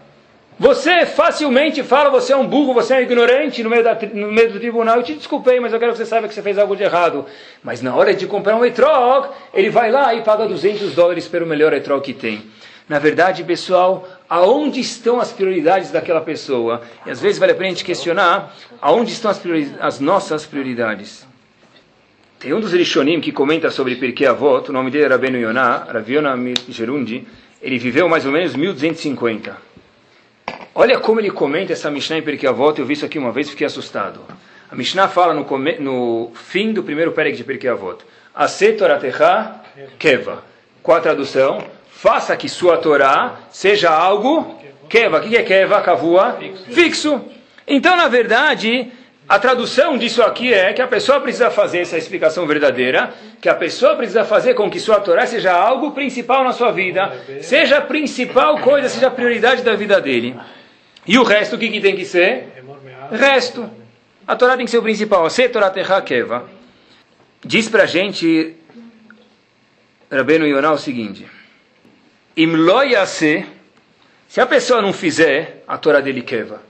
[0.60, 4.32] você facilmente fala, você é um burro, você é um ignorante no meio, da, no
[4.32, 4.98] meio do tribunal.
[4.98, 7.26] Eu te desculpei, mas eu quero que você saiba que você fez algo de errado.
[7.64, 11.46] Mas na hora de comprar um etrog, ele vai lá e paga 200 dólares pelo
[11.46, 12.44] melhor etrog que tem.
[12.88, 16.82] Na verdade, pessoal, aonde estão as prioridades daquela pessoa?
[17.06, 19.42] E às vezes vale a pena a gente questionar aonde estão as,
[19.80, 21.26] as nossas prioridades.
[22.40, 25.88] Tem um dos Rishonim que comenta sobre Pirkei Avot, o nome dele era Ben Yonah,
[25.90, 26.38] Raviona
[26.68, 27.26] Gerundi.
[27.62, 29.73] Ele viveu mais ou menos 1250.
[30.76, 33.46] Olha como ele comenta essa Mishnah em Perkei Avot, eu vi isso aqui uma vez
[33.48, 34.22] e fiquei assustado.
[34.72, 35.46] A Mishnah fala no,
[35.80, 39.62] no fim do primeiro Perek de Perkei Avot, Ase Toratecha
[40.00, 40.44] Keva.
[40.82, 41.64] Qual a tradução?
[41.92, 44.60] Faça que sua Torá seja algo
[44.90, 45.20] Keva.
[45.20, 45.80] O que é Keva?
[45.80, 46.40] Kavua?
[46.72, 47.22] Fixo.
[47.68, 48.92] Então, na verdade,
[49.30, 53.54] a tradução disso aqui é que a pessoa precisa fazer essa explicação verdadeira, que a
[53.54, 57.82] pessoa precisa fazer com que sua Torá seja algo principal na sua vida, seja a
[57.82, 60.36] principal coisa, seja a prioridade da vida dele.
[61.06, 62.64] E o resto, o que, que tem que ser?
[63.12, 63.70] Resto.
[64.26, 65.30] A Torá tem que ser o principal.
[65.30, 65.70] Se Torá
[66.02, 66.50] Keva.
[67.44, 68.56] Diz pra gente,
[70.10, 71.28] Rabbeinu Yonah, o seguinte.
[72.38, 73.46] Imloyase,
[74.28, 76.62] se a pessoa não fizer a Torá dele Keva.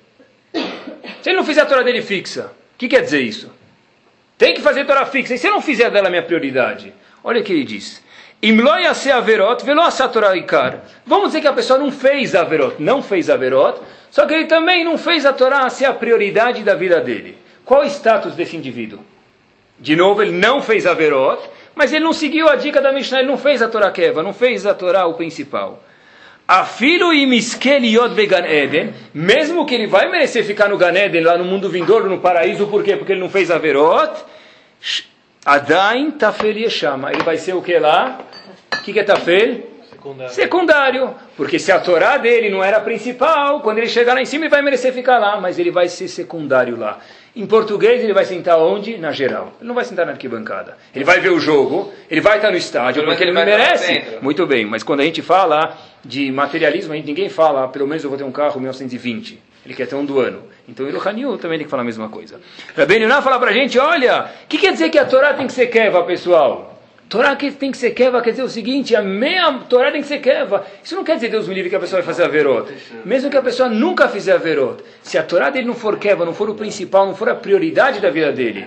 [1.22, 3.52] Se ele não fizer a Torá dele fixa, o que quer dizer isso?
[4.38, 5.36] Tem que fazer a Torá fixa.
[5.36, 6.92] E se eu não fizer dela minha prioridade?
[7.24, 8.04] Olha o que ele diz.
[8.42, 10.84] Imloyase averot, velo a ikar.
[11.06, 13.80] Vamos dizer que a pessoa não fez averot, não fez averot,
[14.14, 17.36] só que ele também não fez a Torá ser a prioridade da vida dele.
[17.66, 19.00] Qual o status desse indivíduo?
[19.80, 21.42] De novo, ele não fez a Verot,
[21.74, 24.32] mas ele não seguiu a dica da Mishnah, ele não fez a Torá Keva, não
[24.32, 25.84] fez a Torá o principal.
[26.48, 27.26] Afilo e
[28.14, 32.08] vegan Eden, mesmo que ele vai merecer ficar no Gan Eden, lá no mundo vindouro,
[32.08, 32.96] no paraíso, por quê?
[32.96, 34.14] Porque ele não fez a Verot,
[35.44, 38.20] Adain Tafel Yeshama, ele vai ser o que lá?
[38.78, 39.73] O que, que é Tafel?
[40.04, 40.34] Secundário.
[40.34, 41.16] Secundário.
[41.38, 44.50] Porque se a Torá dele não era principal, quando ele chegar lá em cima ele
[44.50, 47.00] vai merecer ficar lá, mas ele vai ser secundário lá.
[47.36, 48.98] Em português ele vai sentar onde?
[48.98, 49.54] Na geral.
[49.60, 50.78] Ele não vai sentar na arquibancada.
[50.94, 54.04] Ele vai ver o jogo, ele vai estar no estádio, porque ele, ele merece.
[54.22, 58.04] Muito bem, mas quando a gente fala de materialismo, a gente, ninguém fala, pelo menos
[58.04, 59.42] eu vou ter um carro 1920.
[59.66, 60.44] Ele quer ter um do ano.
[60.68, 62.42] Então o Hanil também tem que falar a mesma coisa.
[62.76, 65.54] Rabbi Yonah fala pra gente, olha, o que quer dizer que a Torá tem que
[65.54, 66.73] ser keva, pessoal?
[67.14, 70.08] Torá que tem que ser keva quer dizer o seguinte, a meia Torá tem que
[70.08, 70.66] ser keva.
[70.84, 72.74] Isso não quer dizer, Deus me livre, que a pessoa vai fazer a verot.
[73.06, 74.84] Mesmo que a pessoa nunca fizer a verot.
[75.04, 78.00] Se a Torá dele não for keva, não for o principal, não for a prioridade
[78.00, 78.66] da vida dele.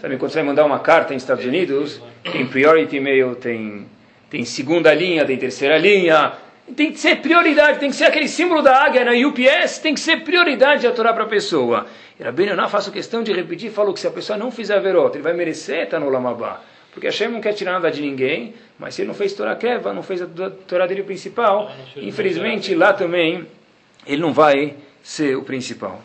[0.00, 3.88] Sabe, quando você vai mandar uma carta nos Estados Unidos, tem priority mail, tem,
[4.30, 6.34] tem segunda linha, tem terceira linha.
[6.76, 9.98] Tem que ser prioridade, tem que ser aquele símbolo da águia na UPS, tem que
[9.98, 11.84] ser prioridade a Torá para a pessoa.
[12.20, 14.80] E Rabbi Yonah, faço questão de repetir, falou que se a pessoa não fizer a
[14.80, 16.60] verot, ele vai merecer estar no Lamabá.
[16.98, 19.92] Porque Hashem não quer tirar nada de ninguém, mas se ele não fez Torá Keva,
[19.92, 20.26] não fez a
[20.66, 23.46] Torá dele principal, infelizmente lá também
[24.04, 26.02] ele não vai ser o principal.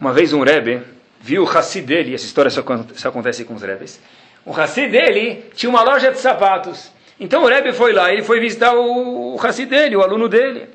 [0.00, 0.82] Uma vez um Rebbe
[1.20, 2.64] viu o Hassid dele, essa história só,
[2.96, 4.02] só acontece com os Rebes,
[4.44, 6.90] o Hassid dele tinha uma loja de sapatos.
[7.20, 10.68] Então o Rebbe foi lá, ele foi visitar o, o Hassid dele, o aluno dele.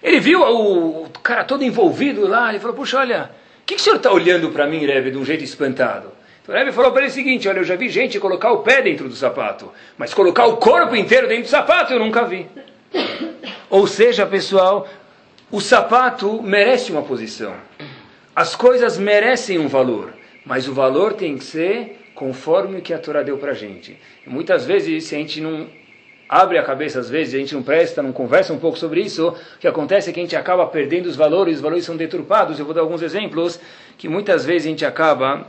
[0.00, 3.80] Ele viu o, o cara todo envolvido lá, ele falou, puxa, olha, o que, que
[3.80, 6.15] o senhor está olhando para mim, Rebbe, de um jeito espantado?
[6.46, 8.58] Então o Rebbe falou para ele o seguinte: olha, eu já vi gente colocar o
[8.58, 12.46] pé dentro do sapato, mas colocar o corpo inteiro dentro do sapato eu nunca vi.
[13.68, 14.88] Ou seja, pessoal,
[15.50, 17.52] o sapato merece uma posição.
[18.34, 20.12] As coisas merecem um valor,
[20.44, 23.98] mas o valor tem que ser conforme o que a Torá deu para a gente.
[24.24, 25.66] Muitas vezes, se a gente não
[26.28, 29.28] abre a cabeça, às vezes, a gente não presta, não conversa um pouco sobre isso,
[29.28, 32.58] o que acontece é que a gente acaba perdendo os valores, os valores são deturpados.
[32.58, 33.60] Eu vou dar alguns exemplos
[33.96, 35.46] que muitas vezes a gente acaba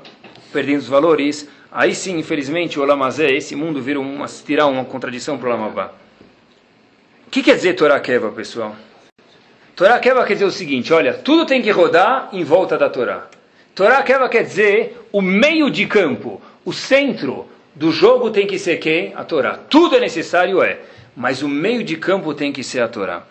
[0.52, 5.38] perdendo os valores aí sim, infelizmente, o Olamazé, esse mundo vira uma, tirar uma contradição
[5.38, 5.92] para o Olamabá.
[7.28, 8.76] O que quer dizer Torá Keva, pessoal?
[9.76, 13.28] Torá Keva quer dizer o seguinte, olha, tudo tem que rodar em volta da Torá.
[13.76, 18.78] Torá Keva quer dizer o meio de campo, o centro do jogo tem que ser
[18.78, 19.14] quem?
[19.14, 19.58] A Torá.
[19.70, 20.80] Tudo é necessário, é,
[21.16, 23.24] mas o meio de campo tem que ser a Torá.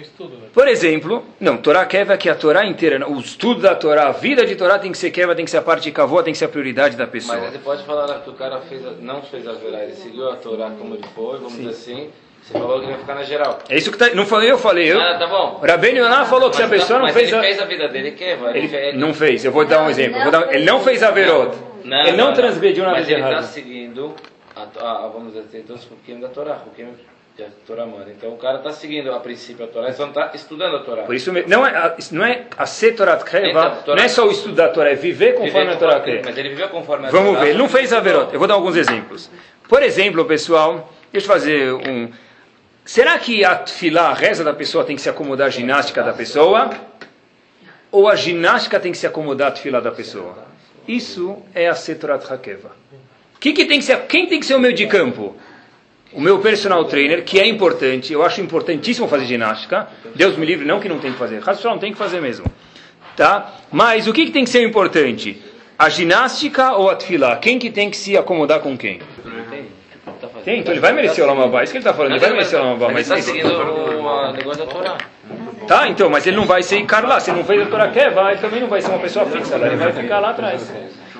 [0.00, 0.48] Estudo, né?
[0.54, 4.46] Por exemplo, não, Torá Keva que a Torá inteira, o estudo da Torá, a vida
[4.46, 6.38] de Torá tem que ser Keva, tem que ser a parte de Kavô, tem que
[6.38, 7.38] ser a prioridade da pessoa.
[7.38, 10.36] Mas você pode falar que o cara fez, não fez a verá, ele seguiu a
[10.36, 11.58] Torá como ele foi, vamos Sim.
[11.58, 12.10] dizer assim,
[12.42, 13.58] você falou que ia ficar na geral.
[13.68, 14.98] É isso que tá, não falei eu, falei eu.
[14.98, 15.60] Ah, tá bom.
[15.62, 17.40] Rabbeinu Yonah falou que se a pessoa não fez ele a...
[17.42, 19.44] fez a vida dele, que ele, ele não fez.
[19.44, 20.30] Eu vou dar um exemplo.
[20.30, 21.54] Dar, ele não fez a verot.
[21.84, 23.36] Não, ele não, não transgrediu na vez errada.
[23.36, 24.14] Mas ele está seguindo,
[24.56, 24.62] a,
[25.04, 27.04] a, vamos dizer, então os hukim da Torá, hukim que
[27.42, 28.10] a Torá manda.
[28.10, 30.80] Então o cara está seguindo a princípio a Torá, ele só não está estudando a
[30.80, 31.02] Torá.
[31.02, 34.54] Por isso não é não é a ser Torá então, não é só o estudo
[34.54, 36.22] da Torá, é viver conforme a Torá quer.
[36.24, 38.32] Mas ele viveu conforme a Vamos ver, ele não fez a verot.
[38.32, 39.30] Eu vou dar alguns exemplos.
[39.68, 42.10] Por exemplo, pessoal, deixa eu fazer um
[42.84, 46.12] Será que a tefilá, a reza da pessoa, tem que se acomodar à ginástica da
[46.12, 46.70] pessoa?
[47.92, 50.46] Ou a ginástica tem que se acomodar à tefilá da pessoa?
[50.88, 52.72] Isso é a Setorat Hakeva.
[53.38, 55.36] Que que tem que ser, quem tem que ser o meio de campo?
[56.12, 59.88] O meu personal trainer, que é importante, eu acho importantíssimo fazer ginástica.
[60.14, 61.40] Deus me livre, não que não tem que fazer.
[61.40, 62.46] Raso não tem que fazer mesmo.
[63.16, 63.54] Tá?
[63.70, 65.40] Mas o que, que tem que ser importante?
[65.78, 67.36] A ginástica ou a tefilá?
[67.36, 69.00] Quem que tem que se acomodar com quem?
[70.44, 71.62] Tem, então ele vai merecer o Lamabá.
[71.62, 72.88] Isso que ele está falando, ele vai merecer o Lamabá.
[72.92, 74.98] Mas ele está seguindo o negócio da Torá.
[75.68, 77.20] Tá, então, mas ele não vai ser lá.
[77.20, 79.26] Se ele não fez a Torá quer, vai, ele também não vai ser uma pessoa
[79.26, 79.68] fixa lá.
[79.68, 80.72] Ele vai ficar lá atrás.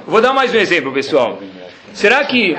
[0.06, 1.38] Vou dar mais um exemplo, pessoal.
[1.92, 2.56] Será que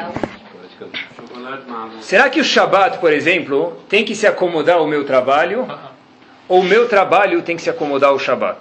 [2.01, 5.67] Será que o Shabat, por exemplo, tem que se acomodar ao meu trabalho?
[6.47, 8.59] Ou o meu trabalho tem que se acomodar ao Shabat?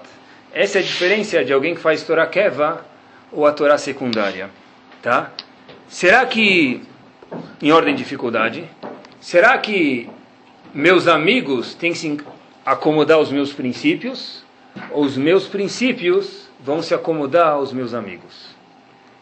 [0.53, 2.85] Essa é a diferença de alguém que faz Torá Keva
[3.33, 4.51] ou a Torá secundária.
[5.03, 5.31] Tá?
[5.89, 6.83] Será que
[7.61, 8.65] em ordem de dificuldade.
[9.21, 10.09] Será que
[10.73, 12.21] meus amigos têm que se
[12.65, 14.43] acomodar aos meus princípios?
[14.91, 18.55] Ou os meus princípios vão se acomodar aos meus amigos?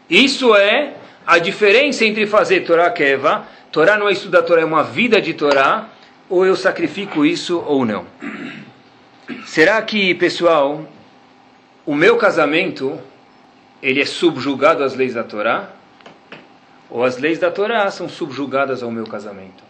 [0.09, 0.94] Isso é
[1.26, 3.46] a diferença entre fazer Torá Keva.
[3.72, 5.88] Torá não é estudar Torá, é uma vida de Torá.
[6.28, 8.04] Ou eu sacrifico isso ou não.
[9.46, 10.87] Será que, pessoal,
[11.87, 13.00] o meu casamento
[13.83, 15.70] ele é subjugado às leis da Torá?
[16.90, 19.62] ou as leis da Torá são subjugadas ao meu casamento.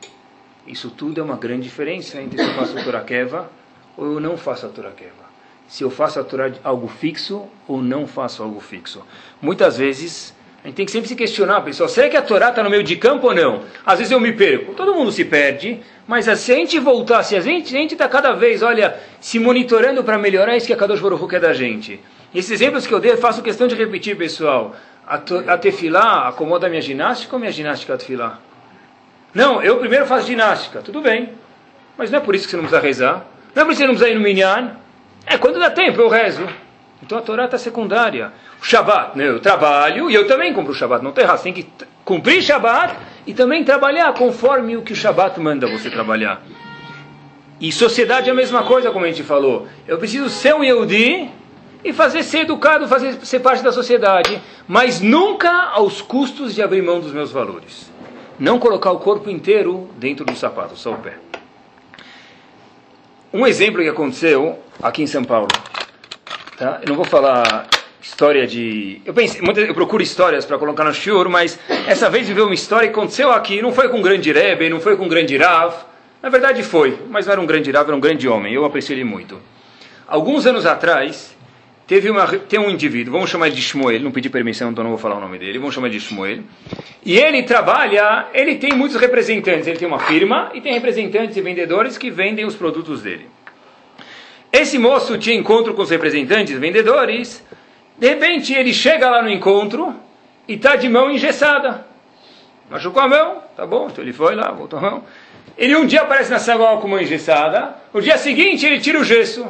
[0.67, 3.51] Isso tudo é uma grande diferença entre se eu faço a Torá Keva
[3.97, 5.29] ou eu não faço a Torá Keva.
[5.67, 9.03] Se eu faço a Torá algo fixo ou não faço algo fixo.
[9.41, 12.63] Muitas vezes a gente tem que sempre se questionar, pessoal, será que a Torá está
[12.63, 13.63] no meio de campo ou não?
[13.87, 17.37] Às vezes eu me perco, todo mundo se perde, mas se a gente voltar, se
[17.37, 21.27] a gente está cada vez, olha, se monitorando para melhorar, isso que a Kadosh Baruch
[21.29, 22.01] quer da gente.
[22.35, 24.75] Esses exemplos que eu dei, eu faço questão de repetir, pessoal
[25.09, 28.39] a, tefilá acomoda a minha ginástica ou minha ginástica a tefilá?
[29.35, 31.31] Não, eu primeiro faço ginástica, tudo bem.
[31.97, 33.27] Mas não é por isso que você não precisa rezar.
[33.55, 34.77] Não é por isso que você não precisa ir no minyan.
[35.27, 36.47] É, quando dá tempo eu rezo.
[37.03, 38.33] Então a Torá está secundária.
[38.61, 41.03] O Shabat, né, eu trabalho e eu também cumpro o Shabat.
[41.03, 41.67] Não tem errado, tem que
[42.05, 46.43] cumprir Shabat e também trabalhar conforme o que o Shabat manda você trabalhar.
[47.61, 49.67] E sociedade é a mesma coisa, como a gente falou.
[49.87, 51.29] Eu preciso ser um Yehudi
[51.85, 56.83] e fazer ser educado, fazer ser parte da sociedade, mas nunca aos custos de abrir
[56.83, 57.91] mão dos meus valores.
[58.39, 61.15] Não colocar o corpo inteiro dentro do sapato, só o pé.
[63.33, 65.49] Um exemplo que aconteceu aqui em São Paulo.
[66.59, 66.81] Tá?
[66.83, 67.69] Eu não vou falar
[68.03, 69.01] história de.
[69.05, 72.89] Eu, pensei, eu procuro histórias para colocar no shiur, mas essa vez viveu uma história
[72.89, 73.63] que aconteceu aqui.
[73.63, 75.73] Não foi com um grande Rebbe, não foi com um grande Rav.
[76.21, 78.53] Na verdade foi, mas não era um grande Rav, era um grande homem.
[78.53, 79.41] Eu apreciei ele muito.
[80.07, 81.37] Alguns anos atrás,
[81.87, 84.99] teve uma, tem um indivíduo, vamos chamar de Shmuel, não pedi permissão, então não vou
[84.99, 86.41] falar o nome dele, vamos chamar de Shmuel.
[87.05, 91.41] E ele trabalha, ele tem muitos representantes, ele tem uma firma e tem representantes e
[91.41, 93.27] vendedores que vendem os produtos dele.
[94.53, 97.45] Esse moço tinha encontro com os representantes vendedores,
[97.99, 99.95] de repente ele chega lá no encontro
[100.47, 101.87] e está de mão engessada.
[102.71, 105.05] Machucou a mão, tá bom, então ele foi lá, voltou a mão.
[105.57, 109.05] Ele um dia aparece na sinagoga com mão engessada, no dia seguinte ele tira o
[109.05, 109.47] gesso.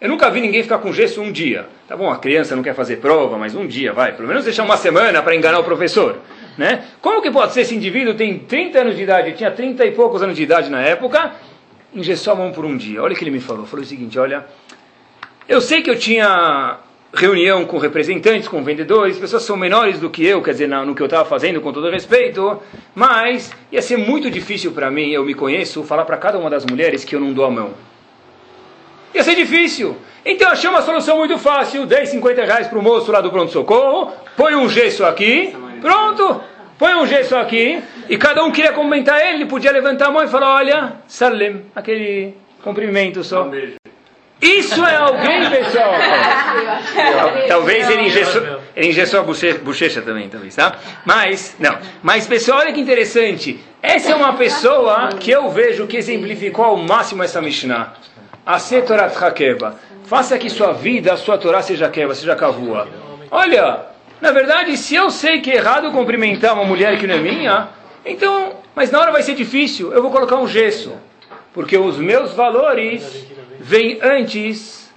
[0.00, 1.66] Eu nunca vi ninguém ficar com gesso um dia.
[1.88, 4.12] Tá bom, a criança não quer fazer prova, mas um dia, vai.
[4.12, 6.18] Pelo menos deixar uma semana para enganar o professor.
[6.58, 6.84] Né?
[7.00, 10.22] Como que pode ser esse indivíduo tem 30 anos de idade, tinha 30 e poucos
[10.22, 11.32] anos de idade na época,
[11.96, 13.02] engessou a mão por um dia.
[13.02, 13.66] Olha o que ele me falou.
[13.66, 14.46] Falou o seguinte, olha,
[15.48, 16.78] eu sei que eu tinha
[17.14, 21.00] reunião com representantes, com vendedores, pessoas são menores do que eu, quer dizer, no que
[21.00, 22.60] eu estava fazendo, com todo respeito,
[22.94, 26.66] mas ia ser muito difícil para mim, eu me conheço, falar para cada uma das
[26.66, 27.70] mulheres que eu não dou a mão.
[29.14, 29.96] Ia ser difícil.
[30.24, 34.12] Então achei uma solução muito fácil: 10, 50 reais para o moço lá do pronto-socorro,
[34.36, 36.40] põe um gesso aqui, Pronto!
[36.78, 40.22] Põe um gesso aqui e cada um queria cumprimentar ele, ele podia levantar a mão
[40.22, 43.50] e falar, olha, salim, aquele cumprimento só.
[44.40, 45.94] Isso é alguém, pessoal.
[47.48, 48.42] talvez ele engessou,
[48.76, 50.76] ele engessou a bochecha, bochecha também, talvez, tá?
[51.06, 51.78] Mas, não.
[52.02, 53.58] Mas, pessoal, olha que interessante.
[53.82, 57.94] Essa é uma pessoa que eu vejo que exemplificou ao máximo essa Mishnah.
[58.44, 59.76] A Setorat Hakeva.
[60.04, 62.86] Faça que sua vida, a sua Torá seja keva, seja kavua.
[63.30, 63.86] Olha,
[64.20, 67.68] na verdade, se eu sei que é errado cumprimentar uma mulher que não é minha,
[68.04, 70.92] então, mas na hora vai ser difícil, eu vou colocar um gesso.
[71.52, 73.26] Porque os meus valores
[73.58, 74.92] vêm antes,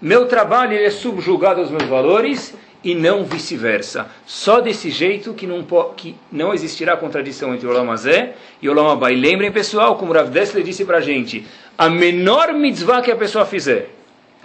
[0.00, 2.54] meu trabalho é subjugado aos meus valores
[2.84, 4.06] e não vice-versa.
[4.24, 5.64] Só desse jeito que não,
[5.96, 9.14] que não existirá contradição entre o Olam Zé e Olam Abai.
[9.14, 11.44] Lembrem, pessoal, como Rav Dessler disse para a gente,
[11.76, 13.90] a menor mitzvah que a pessoa fizer,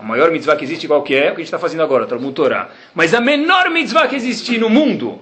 [0.01, 1.25] a maior mitzvah que existe qual que é?
[1.25, 2.69] O que a gente está fazendo agora, Talmud Torah.
[2.95, 5.21] Mas a menor mitzvah que existe no mundo,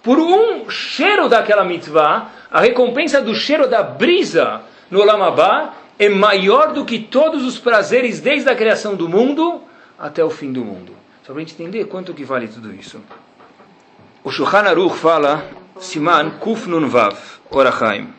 [0.00, 6.08] por um cheiro daquela mitzvah, a recompensa do cheiro da brisa no Olam Abba é
[6.08, 9.60] maior do que todos os prazeres desde a criação do mundo
[9.98, 10.92] até o fim do mundo.
[11.24, 13.00] Só para a gente entender quanto que vale tudo isso.
[14.22, 15.44] O Shulchan Aruch fala,
[15.80, 17.16] Siman Kuf Nun Vav,
[17.50, 18.15] Orachaim.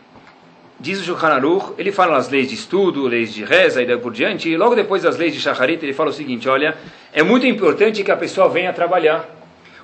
[0.79, 3.97] Diz o Shulchan Aruch, ele fala as leis de estudo, leis de reza e daí
[3.97, 6.77] por diante, e logo depois das leis de Shacharit ele fala o seguinte, olha,
[7.11, 9.27] é muito importante que a pessoa venha trabalhar,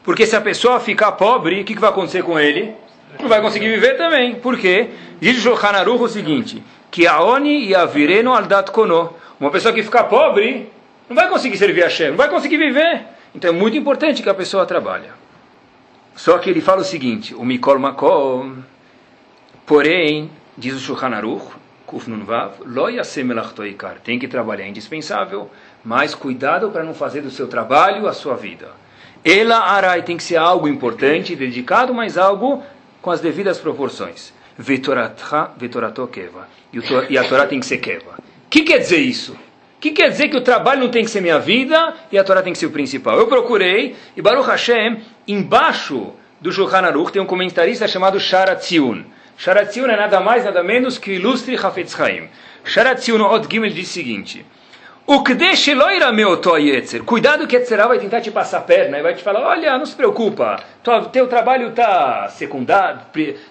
[0.03, 2.75] porque se a pessoa ficar pobre, o que, que vai acontecer com ele?
[3.19, 4.89] Não vai conseguir viver também, por quê?
[5.19, 9.49] Diz o Shulchan Aruch o seguinte, que a oni e a vireno aldat kono, uma
[9.49, 10.69] pessoa que ficar pobre,
[11.09, 13.01] não vai conseguir servir a Hashem, não vai conseguir viver.
[13.33, 15.07] Então é muito importante que a pessoa trabalhe.
[16.15, 18.57] Só que ele fala o seguinte, o Mikol Makom,
[19.65, 21.45] porém, diz o Shulchan Aruch,
[21.85, 22.87] Kuf Nun Vav, Lo
[24.03, 25.49] tem que trabalhar, é indispensável,
[25.83, 28.69] mas cuidado para não fazer do seu trabalho a sua vida.
[29.23, 32.63] Ela Arai tem que ser algo importante, dedicado, mas algo
[33.01, 34.33] com as devidas proporções.
[34.57, 36.47] Vetorato Keva.
[37.09, 38.19] E a Torá tem que ser Keva.
[38.19, 39.35] O que quer dizer isso?
[39.83, 42.41] que quer dizer que o trabalho não tem que ser minha vida e a Torá
[42.41, 43.17] tem que ser o principal?
[43.17, 49.03] Eu procurei, e Baruch Hashem, embaixo do Shulchan Aruch, tem um comentarista chamado Sharatzion.
[49.43, 52.29] Sharatzion é nada mais, nada menos que o ilustre Hafetz Chaim.
[52.63, 54.45] Sharatzion Od Gimel diz o seguinte,
[55.05, 57.03] o Kdesh Eloira Meotoyetzer.
[57.03, 59.85] Cuidado que Yetzerá vai tentar te passar a perna e vai te falar, olha, não
[59.85, 60.63] se preocupa,
[61.11, 63.01] teu trabalho está secundário,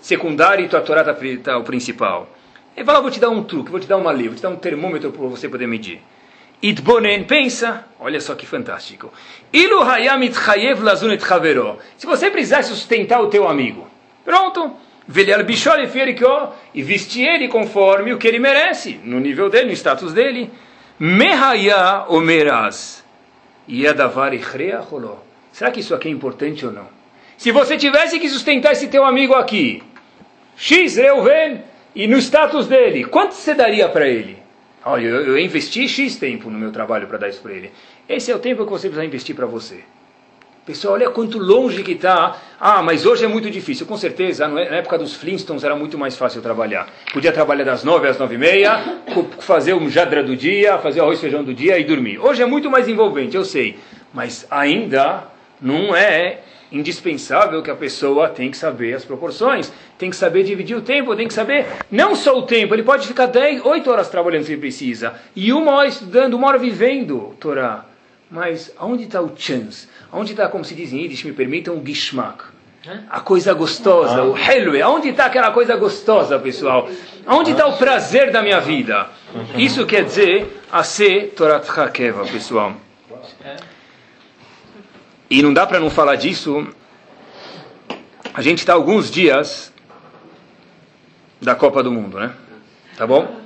[0.00, 2.26] secundário e tua Torá está tá o principal.
[2.74, 4.48] Ele fala, vou te dar um truque, vou te dar uma lei, vou te dar
[4.48, 6.00] um termômetro para você poder medir.
[6.62, 9.12] Itbonen, pensa, olha só que fantástico.
[9.52, 11.78] Ilu hayamit chayev lazunet chavero.
[11.98, 13.87] Se você precisasse sustentar o teu amigo,
[14.24, 14.74] pronto.
[15.07, 15.45] Velhar
[16.75, 20.51] e vestir ele conforme o que ele merece, no nível dele, no status dele.
[20.99, 23.05] Mehaya omeraz.
[24.91, 25.17] Roló.
[25.53, 26.87] Será que isso aqui é importante ou não?
[27.37, 29.83] Se você tivesse que sustentar esse teu amigo aqui,
[30.57, 31.62] X, Reuven,
[31.95, 34.38] e no status dele, quanto você daria para ele?
[34.85, 37.71] Olha, eu, eu, investi X tempo no meu trabalho para dar isso para ele.
[38.09, 39.85] Esse é o tempo que você precisa investir para você.
[40.64, 42.40] Pessoal, olha quanto longe que está.
[42.61, 43.85] Ah, mas hoje é muito difícil.
[43.85, 46.88] Com certeza, na época dos Flintstones era muito mais fácil trabalhar.
[47.12, 48.81] Podia trabalhar das nove às nove e meia,
[49.40, 52.20] fazer um jadra do dia, fazer arroz feijão do dia e dormir.
[52.20, 53.77] Hoje é muito mais envolvente, eu sei.
[54.14, 55.25] Mas ainda
[55.61, 60.77] não é indispensável que a pessoa tem que saber as proporções, tem que saber dividir
[60.77, 64.09] o tempo, tem que saber não só o tempo, ele pode ficar 10, 8 horas
[64.09, 67.87] trabalhando se precisa, e uma hora estudando, uma hora vivendo Torá.
[68.33, 69.87] Mas aonde está o chance?
[70.12, 72.44] Aonde está, como se diz em Yiddish, me permitam, o gishmak?
[73.09, 74.83] A coisa gostosa, o helwe.
[74.83, 76.88] Aonde está aquela coisa gostosa, pessoal?
[77.25, 79.07] Aonde está o prazer da minha vida?
[79.57, 82.75] Isso quer dizer a ser Torat Hakeva, pessoal.
[85.31, 86.66] E não dá para não falar disso.
[88.35, 89.72] A gente está alguns dias
[91.40, 92.33] da Copa do Mundo, né?
[92.96, 93.40] Tá bom?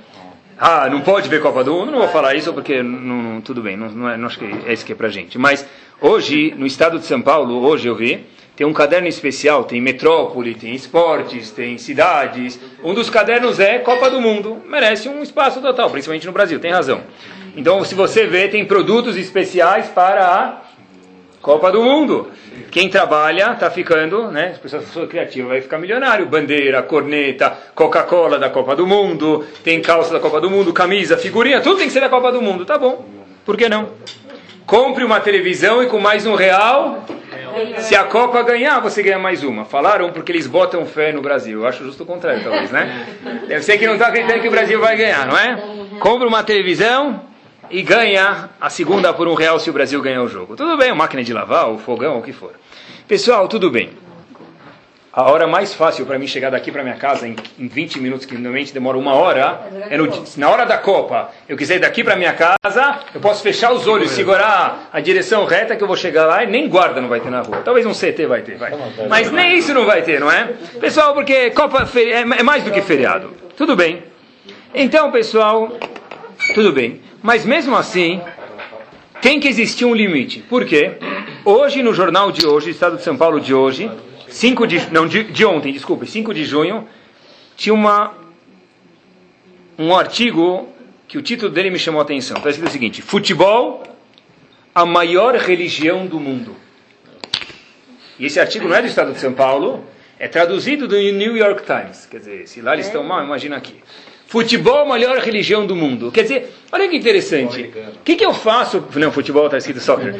[0.57, 1.91] Ah, não pode ver Copa do Mundo?
[1.91, 4.45] Não vou falar isso porque não, não tudo bem, não, não, é, não acho que
[4.65, 5.37] é isso que é pra gente.
[5.37, 5.67] Mas
[6.01, 10.55] hoje, no estado de São Paulo, hoje eu vi, tem um caderno especial, tem metrópole,
[10.55, 12.59] tem esportes, tem cidades.
[12.83, 14.57] Um dos cadernos é Copa do Mundo.
[14.65, 17.01] Merece um espaço total, principalmente no Brasil, tem razão.
[17.55, 20.61] Então, se você vê, tem produtos especiais para a
[21.39, 22.31] Copa do Mundo.
[22.71, 24.53] Quem trabalha está ficando, né?
[24.53, 26.25] As pessoas criativas vai ficar milionário.
[26.25, 31.61] Bandeira, corneta, Coca-Cola da Copa do Mundo, tem calça da Copa do Mundo, camisa, figurinha,
[31.61, 32.65] tudo tem que ser da Copa do Mundo.
[32.65, 33.05] Tá bom.
[33.45, 33.89] Por que não?
[34.67, 37.05] Compre uma televisão e com mais um real,
[37.77, 39.63] se a Copa ganhar, você ganha mais uma.
[39.63, 41.61] Falaram porque eles botam fé no Brasil.
[41.61, 43.07] Eu acho justo o contrário, talvez, né?
[43.47, 45.57] Deve ser que não está acreditando que o Brasil vai ganhar, não é?
[46.01, 47.21] Compre uma televisão
[47.71, 50.57] e ganha a segunda por um real se o Brasil ganhar o jogo.
[50.57, 52.51] Tudo bem, máquina de lavar, o fogão, o que for.
[53.07, 53.91] Pessoal, tudo bem.
[55.17, 58.23] A hora mais fácil para mim chegar daqui para minha casa em, em 20 minutos,
[58.23, 60.07] que normalmente demora uma hora, é no,
[60.37, 61.31] na hora da Copa.
[61.49, 65.43] Eu quiser ir daqui para minha casa, eu posso fechar os olhos, segurar a direção
[65.45, 67.63] reta que eu vou chegar lá e nem guarda não vai ter na rua.
[67.65, 68.71] Talvez um CT vai ter, vai.
[69.09, 70.53] Mas nem isso não vai ter, não é?
[70.79, 73.33] Pessoal, porque Copa é, é mais do que feriado.
[73.57, 74.03] Tudo bem.
[74.71, 75.79] Então, pessoal,
[76.53, 77.01] tudo bem.
[77.23, 78.21] Mas mesmo assim,
[79.19, 80.43] tem que existir um limite.
[80.47, 80.91] Por quê?
[81.43, 83.89] Hoje, no jornal de hoje, Estado de São Paulo de hoje,
[84.37, 86.87] 5 de, não, de, de ontem, desculpe, 5 de junho,
[87.55, 88.13] tinha uma,
[89.79, 90.69] um artigo
[91.07, 92.37] que o título dele me chamou a atenção.
[92.37, 93.81] Está escrito o seguinte: Futebol,
[94.75, 96.55] a maior religião do mundo.
[98.19, 99.83] E esse artigo não é do Estado de São Paulo,
[100.19, 102.05] é traduzido do New York Times.
[102.05, 103.75] Quer dizer, se lá eles estão mal, imagina aqui.
[104.27, 106.11] Futebol, a maior religião do mundo.
[106.11, 107.71] Quer dizer, olha que interessante.
[107.95, 108.83] O que, que eu faço?
[108.97, 110.13] Não, futebol está escrito soccer.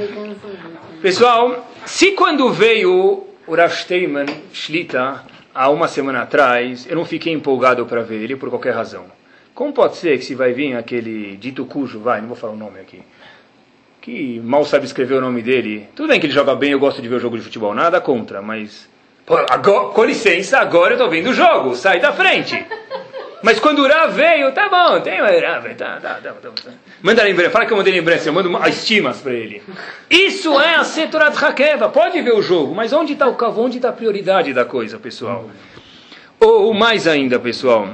[1.04, 5.24] Pessoal, se quando veio o Rav Steinman Shlita,
[5.56, 9.06] há uma semana atrás, eu não fiquei empolgado para ver ele por qualquer razão.
[9.56, 12.58] Como pode ser que se vai vir aquele dito cujo, vai, não vou falar o
[12.58, 13.02] nome aqui,
[14.02, 15.88] que mal sabe escrever o nome dele.
[15.96, 18.02] Tudo bem que ele joga bem, eu gosto de ver o jogo de futebol, nada
[18.02, 18.90] contra, mas...
[19.26, 22.66] Pô, agora, com licença, agora eu estou vendo o jogo, sai da frente.
[23.42, 26.72] Mas quando o Rav veio, tá bom, tem Rav, tá, tá, tá, tá, tá.
[27.02, 29.62] Manda lembrança, fala que eu mandei lembrança, eu mando estimas para ele.
[30.10, 33.78] Isso é a Setorat Hakeva, pode ver o jogo, mas onde está o cavo, onde
[33.78, 35.50] está a prioridade da coisa, pessoal?
[36.40, 37.88] Ou mais ainda, pessoal,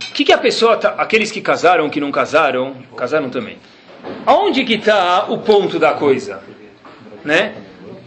[0.00, 3.58] o que, que a pessoa, tá, aqueles que casaram, que não casaram, casaram também,
[4.24, 6.40] aonde que está o ponto da coisa?
[7.24, 7.54] Né?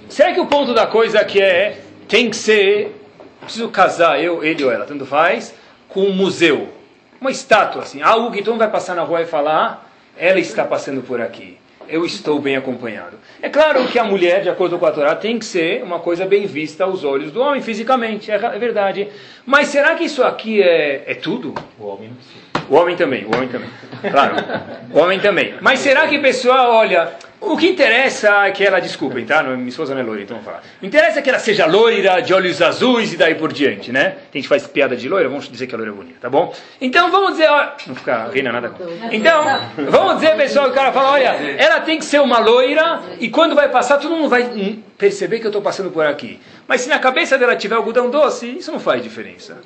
[0.07, 2.95] Será que o ponto da coisa que é, tem que ser,
[3.41, 5.53] preciso casar, eu, ele ou ela, tanto faz,
[5.93, 6.69] com um museu,
[7.19, 10.65] uma estátua assim, algo que todo mundo vai passar na rua e falar, ela está
[10.65, 11.57] passando por aqui.
[11.87, 13.17] Eu estou bem acompanhado.
[13.41, 16.25] É claro que a mulher, de acordo com a Torá, tem que ser uma coisa
[16.25, 19.09] bem vista aos olhos do homem, fisicamente, é, é verdade.
[19.45, 21.53] Mas será que isso aqui é, é tudo?
[21.77, 22.11] O homem
[22.69, 23.69] O homem também, o homem também.
[24.09, 24.35] Claro,
[24.93, 25.55] o homem também.
[25.59, 27.11] Mas será que pessoal olha,
[27.41, 29.41] o que interessa é que ela, desculpem, tá?
[29.41, 30.63] Minha esposa não é loira, então vamos falar.
[30.81, 34.15] Interessa que ela seja loira, de olhos azuis e daí por diante, né?
[34.31, 36.53] Tem gente faz piada de loira, vamos dizer que a loira é bonita, tá bom?
[36.79, 38.71] Então vamos dizer, ó, não ficar rindo nada.
[39.11, 39.43] Então,
[39.89, 43.55] vamos dizer, pessoal, o cara fala, olha, ela tem que ser uma loira e quando
[43.55, 46.39] vai passar, todo mundo vai hum, perceber que eu estou passando por aqui.
[46.67, 49.57] Mas se na cabeça dela tiver algodão doce, isso não faz diferença.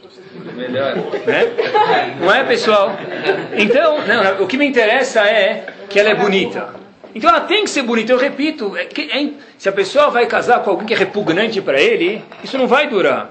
[0.55, 0.95] Melhor.
[0.95, 2.15] Né?
[2.21, 2.97] Não é, pessoal?
[3.57, 6.84] Então, não, o que me interessa é que ela é bonita.
[7.15, 8.11] Então ela tem que ser bonita.
[8.11, 11.61] Eu repito, é que, é, se a pessoa vai casar com alguém que é repugnante
[11.61, 13.29] para ele, isso não vai durar.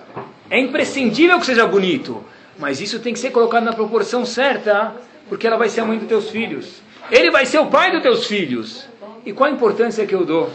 [0.48, 2.24] É imprescindível que seja bonito,
[2.58, 4.94] mas isso tem que ser colocado na proporção certa,
[5.28, 6.82] porque ela vai ser a mãe dos teus filhos.
[7.10, 8.88] Ele vai ser o pai dos teus filhos.
[9.26, 10.50] E qual a importância que eu dou?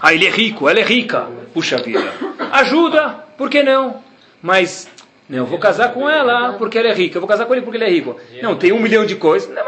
[0.00, 1.28] Ah, ele é rico, ela é rica.
[1.54, 2.12] Puxa vida.
[2.50, 4.02] Ajuda, por que não?
[4.40, 4.88] Mas,
[5.28, 7.18] não, eu vou casar com ela porque ela é rica.
[7.18, 8.16] Eu vou casar com ele porque ele é rico.
[8.42, 9.48] Não, tem um milhão de coisas.
[9.48, 9.62] Não,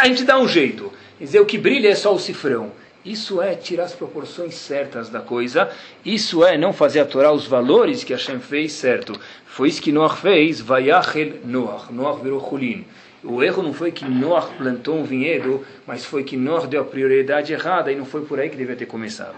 [0.00, 2.72] a gente dá um jeito dizer o que brilha é só o cifrão.
[3.04, 5.70] Isso é tirar as proporções certas da coisa.
[6.04, 9.12] Isso é não fazer a Torá os valores que Hashem fez certo.
[9.44, 10.60] Foi isso que Noach fez.
[10.60, 11.92] Vayachel Noach.
[11.92, 12.86] Noach virou Hulin.
[13.22, 16.84] O erro não foi que Noach plantou um vinhedo, mas foi que Noach deu a
[16.84, 19.36] prioridade errada e não foi por aí que devia ter começado.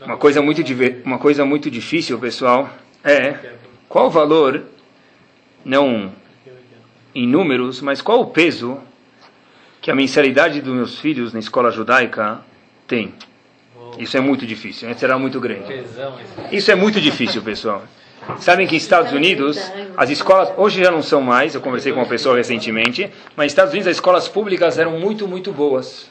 [0.00, 0.62] Uma coisa muito,
[1.04, 2.70] uma coisa muito difícil, pessoal,
[3.04, 3.36] é
[3.88, 4.62] qual o valor,
[5.64, 6.12] não
[7.14, 8.78] em números, mas qual o peso
[9.80, 12.40] que a mensalidade dos meus filhos na escola judaica
[12.86, 13.14] tem.
[13.98, 14.94] Isso é muito difícil, né?
[14.94, 15.84] será muito grande.
[16.52, 17.82] Isso é muito difícil, pessoal.
[18.38, 19.58] Sabem que Estados Unidos,
[19.96, 23.52] as escolas, hoje já não são mais, eu conversei com uma pessoa recentemente, mas nos
[23.52, 26.10] Estados Unidos as escolas públicas eram muito, muito boas.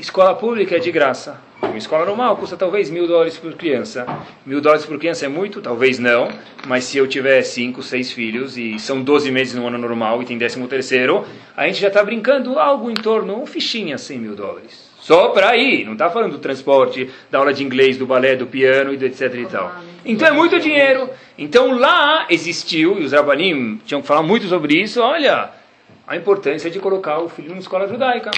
[0.00, 1.38] Escola pública é de graça.
[1.60, 4.06] Uma escola normal custa talvez mil dólares por criança.
[4.46, 5.60] Mil dólares por criança é muito?
[5.60, 6.30] Talvez não.
[6.66, 10.24] Mas se eu tiver cinco, seis filhos e são 12 meses no ano normal e
[10.24, 14.34] tem décimo terceiro, a gente já está brincando algo em torno, um fichinha, 100 mil
[14.34, 14.90] dólares.
[15.00, 15.84] Só para ir.
[15.84, 19.34] Não está falando do transporte, da aula de inglês, do balé, do piano e etc
[19.34, 19.70] e tal.
[20.02, 21.10] Então é muito dinheiro.
[21.36, 25.50] Então lá existiu, e os Rabanim tinham que falar muito sobre isso, olha,
[26.08, 28.30] a importância de colocar o filho numa escola judaica.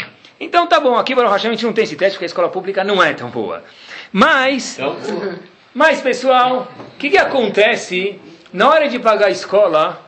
[0.44, 2.48] Então tá bom, aqui Baruch Hashem a gente não tem esse teste porque a escola
[2.48, 3.62] pública não é tão boa.
[4.10, 4.96] Mas, então,
[5.72, 8.18] mas pessoal, o que, que acontece
[8.52, 10.04] na hora de pagar a escola?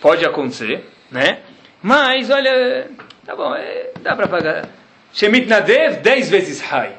[0.00, 1.40] Pode acontecer, né?
[1.82, 2.88] Mas, olha,
[3.24, 4.68] tá bom, é, dá para pagar.
[5.12, 6.92] Shemit Nadev, 10 vezes High.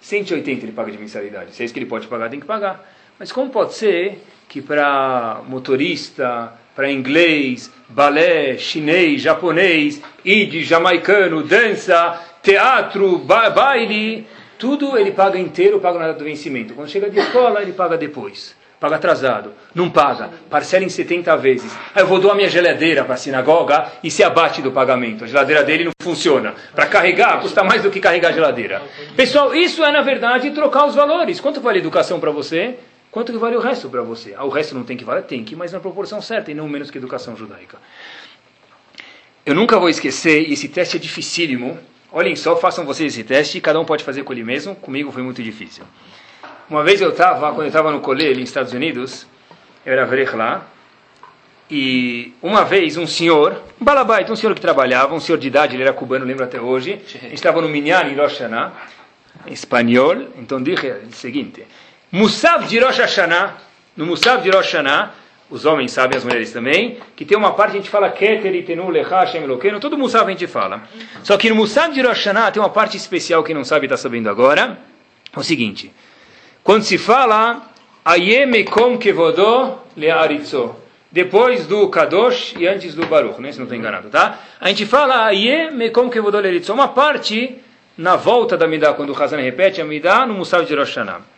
[0.00, 1.54] 180 ele paga de mensalidade.
[1.54, 2.84] Se é isso que ele pode pagar, tem que pagar.
[3.16, 12.22] Mas como pode ser que para motorista, para inglês, balé, chinês, japonês, id, jamaicano, dança,
[12.40, 14.24] teatro, ba baile,
[14.56, 16.74] tudo ele paga inteiro, paga na data do vencimento.
[16.74, 18.54] Quando chega de escola, ele paga depois.
[18.78, 21.76] paga atrasado, não paga, parcela em 70 vezes.
[21.92, 25.24] Aí eu vou doar minha geladeira para a sinagoga e se abate do pagamento.
[25.24, 26.54] A geladeira dele não funciona.
[26.76, 28.82] Para carregar, custa mais do que carregar a geladeira.
[29.16, 31.40] Pessoal, isso é na verdade trocar os valores.
[31.40, 32.76] Quanto vale educação para você?
[33.18, 34.32] Quanto que vale o resto para você?
[34.38, 35.24] Ah, o resto não tem que valer?
[35.24, 37.76] Tem que, mas na proporção certa e não menos que educação judaica.
[39.44, 41.76] Eu nunca vou esquecer, e esse teste é dificílimo.
[42.12, 44.76] Olhem só, façam vocês esse teste, cada um pode fazer com ele mesmo.
[44.76, 45.82] Comigo foi muito difícil.
[46.70, 49.26] Uma vez eu estava, quando eu estava no colégio nos Estados Unidos,
[49.84, 50.64] eu era vrech lá,
[51.68, 55.74] e uma vez um senhor, um balabait, um senhor que trabalhava, um senhor de idade,
[55.74, 57.00] ele era cubano, lembro até hoje,
[57.32, 58.74] estava no Minyan em Rosh Hashanah,
[59.44, 61.66] em espanhol, então dije o seguinte,
[62.10, 63.58] Musav de Rosh Hashanah,
[63.94, 65.10] no Musav de Rosh Hashanah,
[65.50, 68.54] os homens sabem, as mulheres também, que tem uma parte que a gente fala Keter,
[68.54, 70.82] Itenu, Lecha, Hashem, Eloqueno, todo Musav a gente fala.
[71.22, 73.96] Só que no Musav de Rosh Hashanah tem uma parte especial, quem não sabe está
[73.96, 74.78] sabendo agora,
[75.34, 75.92] é o seguinte,
[76.64, 77.62] quando se fala
[78.02, 80.76] Ayemekom Kevodó Learitzo,
[81.12, 83.52] depois do Kadosh e antes do Baruch, né?
[83.52, 84.38] se não estou enganado, tá?
[84.58, 87.58] A gente fala Ayemekom Kevodó Learitzo, uma parte
[87.98, 91.37] na volta da Midah, quando o Hazan repete a Midah no Musav de Rosh Hashanah.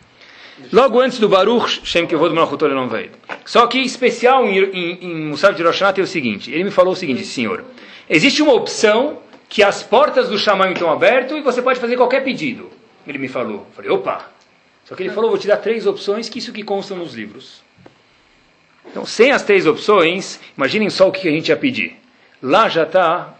[0.71, 3.11] Logo antes do Baruch, Shem Kevod Malchut não veio.
[3.45, 6.93] Só que especial em, em, em de Rosh Hashanah tem o seguinte, ele me falou
[6.93, 7.63] o seguinte, senhor,
[8.09, 12.23] existe uma opção que as portas do Shaman estão abertas e você pode fazer qualquer
[12.23, 12.69] pedido.
[13.05, 13.67] Ele me falou.
[13.67, 14.29] Eu falei, opa,
[14.85, 17.61] só que ele falou, vou te dar três opções, que isso que constam nos livros.
[18.85, 21.97] Então, sem as três opções, imaginem só o que a gente ia pedir.
[22.41, 23.35] Lá já está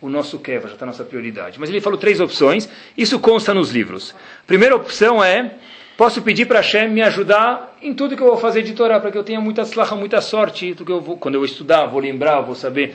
[0.00, 1.58] o nosso Keva, já está a nossa prioridade.
[1.58, 4.14] Mas ele falou três opções, isso consta nos livros.
[4.46, 5.54] Primeira opção é,
[5.98, 9.10] posso pedir para Hashem me ajudar em tudo que eu vou fazer de Torá, para
[9.10, 12.40] que eu tenha muita slaha, muita sorte, que eu vou, quando eu estudar, vou lembrar,
[12.40, 12.94] vou saber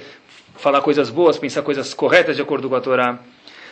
[0.56, 3.20] falar coisas boas, pensar coisas corretas de acordo com a Torá.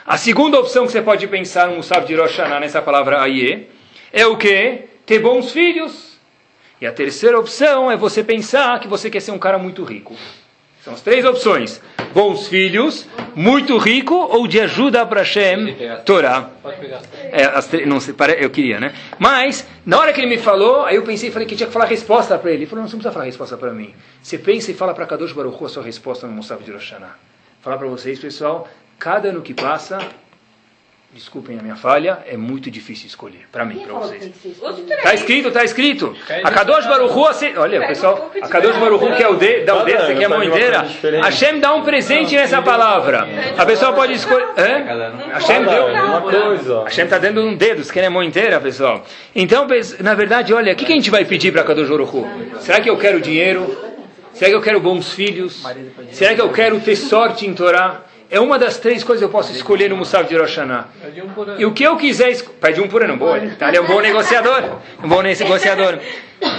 [0.06, 3.70] A segunda opção que você pode pensar no Musaf de Rosh Hashanah, nessa palavra Aie,
[4.12, 4.82] é o que?
[5.06, 6.20] Ter bons filhos.
[6.82, 10.14] E a terceira opção é você pensar que você quer ser um cara muito rico.
[10.84, 11.80] São as três opções:
[12.14, 15.76] bons filhos, muito rico ou de ajuda para Hashem,
[16.06, 16.50] Torá.
[17.32, 18.94] É, as não sei, eu queria, né?
[19.20, 21.74] Mas, na hora que ele me falou, aí eu pensei e falei que tinha que
[21.74, 22.64] falar a resposta para ele.
[22.64, 23.94] Ele falou: não, você não precisa falar a resposta para mim.
[24.22, 26.94] Você pensa e fala para Kadosh Baruch a sua resposta no Musaf de Rosh.
[27.62, 28.68] Falar para vocês, pessoal,
[28.98, 30.00] cada ano que passa,
[31.14, 34.32] desculpem a minha falha, é muito difícil escolher, para mim, para vocês.
[34.90, 36.16] Está escrito, está escrito.
[36.44, 37.26] A Kadosh Baruchu,
[37.58, 40.30] olha, pessoal, a Kadosh Baruchu que é o dedo, dá o dedo, você quer a
[40.30, 40.88] mão inteira.
[41.22, 43.28] Hashem dá um presente nessa palavra.
[43.58, 44.48] A pessoa pode escolher.
[45.34, 46.84] Hashem deu.
[46.84, 49.04] Hashem está dando um dedo, você quer a mão inteira, pessoal.
[49.36, 49.68] Então,
[50.00, 52.26] na verdade, olha, o que a gente vai pedir para Kadosh Baruchu?
[52.62, 53.92] Será que eu quero dinheiro?
[54.34, 55.62] Será que eu quero bons filhos?
[56.12, 58.06] Será que eu quero ter sorte em Torá?
[58.32, 60.88] É uma das três coisas que eu posso escolher no Musaf de Rosh Hashanah.
[61.60, 62.34] E o que eu quiser...
[62.62, 63.38] Pede um por ano, boa.
[63.60, 63.68] Tá?
[63.68, 64.78] Ele é um bom negociador.
[65.04, 66.00] Um bom negociador.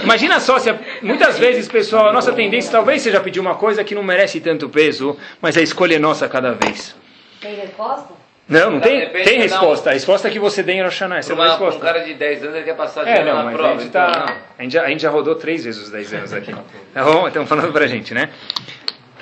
[0.03, 0.71] Imagina só, se
[1.01, 4.69] muitas vezes, pessoal, a nossa tendência talvez seja pedir uma coisa que não merece tanto
[4.69, 6.95] peso, mas a escolha é nossa cada vez.
[7.41, 8.13] Tem resposta?
[8.47, 9.89] Não, não tem, tem resposta.
[9.89, 11.79] A resposta que você tem em Rosh Hashanah, essa é uma resposta.
[11.79, 13.73] Um cara de 10 anos ele quer passar de é, ano não, na prova.
[13.73, 16.13] A gente, tá, então, a, gente já, a gente já rodou três vezes os 10
[16.13, 16.53] anos aqui.
[16.93, 17.27] Tá bom?
[17.27, 18.29] Estão falando pra gente, né?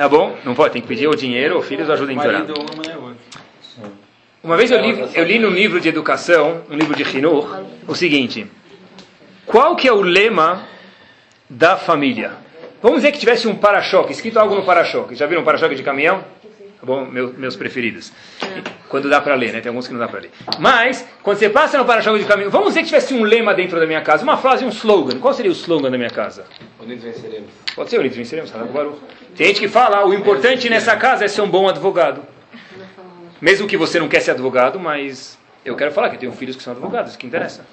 [0.02, 0.36] Tá bom?
[0.43, 2.43] Não pode, tem que pedir o dinheiro, ou filhos ajuda em Torá.
[4.43, 7.93] Uma vez eu li, eu li num livro de educação, um livro de Hinur, o
[7.93, 8.47] seguinte:
[9.45, 10.64] qual que é o lema
[11.47, 12.32] da família?
[12.82, 15.14] Vamos dizer que tivesse um para-choque, escrito algo no para-choque.
[15.14, 16.24] Já viram um para-choque de caminhão?
[16.80, 17.06] Tá bom?
[17.06, 18.12] Meu, meus preferidos.
[18.89, 19.62] Quando dá para ler, né?
[19.62, 20.32] Tem alguns que não dá para ler.
[20.58, 23.80] Mas, quando você passa no para-choque de caminhão, vamos dizer que tivesse um lema dentro
[23.80, 25.20] da minha casa, uma frase, um slogan.
[25.20, 26.45] Qual seria o slogan da minha casa?
[26.80, 27.52] Unidos venceremos.
[27.76, 28.52] Pode ser Unidos venceremos,
[29.36, 32.22] Tem gente que fala, ah, o importante nessa casa é ser um bom advogado.
[33.40, 36.56] Mesmo que você não quer ser advogado, mas eu quero falar que eu tenho filhos
[36.56, 37.66] que são advogados, que interessa.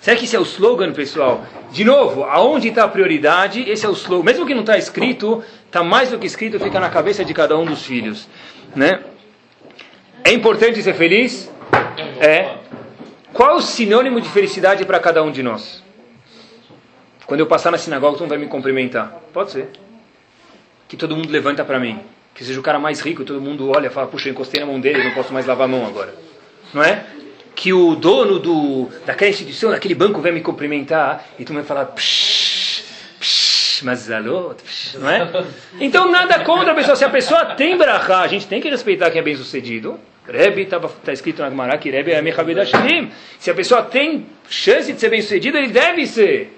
[0.00, 1.44] Será que esse é o slogan, pessoal?
[1.72, 3.68] De novo, aonde está a prioridade?
[3.68, 4.24] Esse é o slogan.
[4.24, 7.56] Mesmo que não está escrito, está mais do que escrito, fica na cabeça de cada
[7.58, 8.28] um dos filhos.
[8.74, 9.00] Né?
[10.24, 11.50] É importante ser feliz?
[12.20, 12.56] É.
[13.32, 15.82] Qual é o sinônimo de felicidade para cada um de nós?
[17.26, 19.20] Quando eu passar na sinagoga, todo mundo vai me cumprimentar.
[19.32, 19.70] Pode ser.
[20.88, 22.00] Que todo mundo levanta para mim.
[22.34, 24.66] Que seja o cara mais rico, todo mundo olha e fala, puxa, eu encostei na
[24.66, 26.14] mão dele, não posso mais lavar a mão agora.
[26.72, 27.04] Não é?
[27.54, 31.86] Que o dono do, daquela instituição, daquele banco, vai me cumprimentar e tu vai falar,
[31.86, 32.84] psh,
[33.20, 34.54] psh, mas alô,
[34.94, 35.28] não é?
[35.80, 36.96] Então nada contra a pessoa.
[36.96, 39.98] Se a pessoa tem brachá, a gente tem que respeitar quem é bem sucedido.
[40.28, 43.10] Rebbe, está escrito na Gemara que Rebbe é Mechaved Hashem.
[43.38, 46.57] Se a pessoa tem chance de ser bem sucedido, ele deve ser.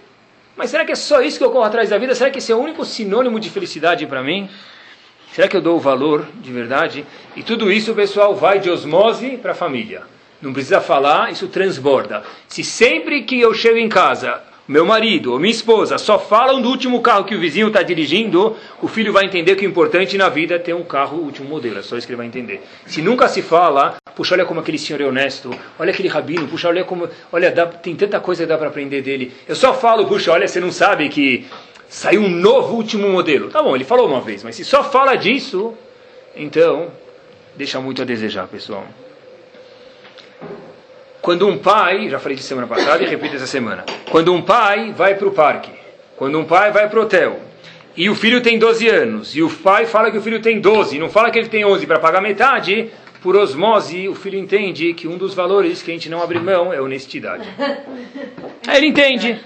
[0.60, 2.14] Mas será que é só isso que eu corro atrás da vida?
[2.14, 4.46] Será que esse é o único sinônimo de felicidade para mim?
[5.32, 7.06] Será que eu dou o valor de verdade?
[7.34, 10.02] E tudo isso, pessoal, vai de osmose para a família.
[10.38, 12.22] Não precisa falar, isso transborda.
[12.46, 14.38] Se sempre que eu chego em casa,
[14.70, 18.56] meu marido ou minha esposa só falam do último carro que o vizinho está dirigindo,
[18.80, 21.80] o filho vai entender que o importante na vida é ter um carro último modelo.
[21.80, 22.62] É só isso que ele vai entender.
[22.86, 26.68] Se nunca se fala, puxa, olha como aquele senhor é honesto, olha aquele rabino, puxa,
[26.68, 29.32] olha como, olha, dá, tem tanta coisa que dá para aprender dele.
[29.48, 31.46] Eu só falo, puxa, olha, você não sabe que
[31.88, 33.50] saiu um novo último modelo.
[33.50, 35.74] Tá bom, ele falou uma vez, mas se só fala disso,
[36.36, 36.92] então
[37.56, 38.86] deixa muito a desejar, pessoal.
[41.22, 44.92] Quando um pai, já falei de semana passada e repito essa semana, quando um pai
[44.96, 45.70] vai para o parque,
[46.16, 47.40] quando um pai vai para o hotel,
[47.94, 50.98] e o filho tem 12 anos, e o pai fala que o filho tem 12,
[50.98, 52.90] não fala que ele tem 11 para pagar metade,
[53.22, 56.72] por osmose, o filho entende que um dos valores que a gente não abre mão
[56.72, 57.46] é honestidade.
[58.66, 59.38] Aí ele entende.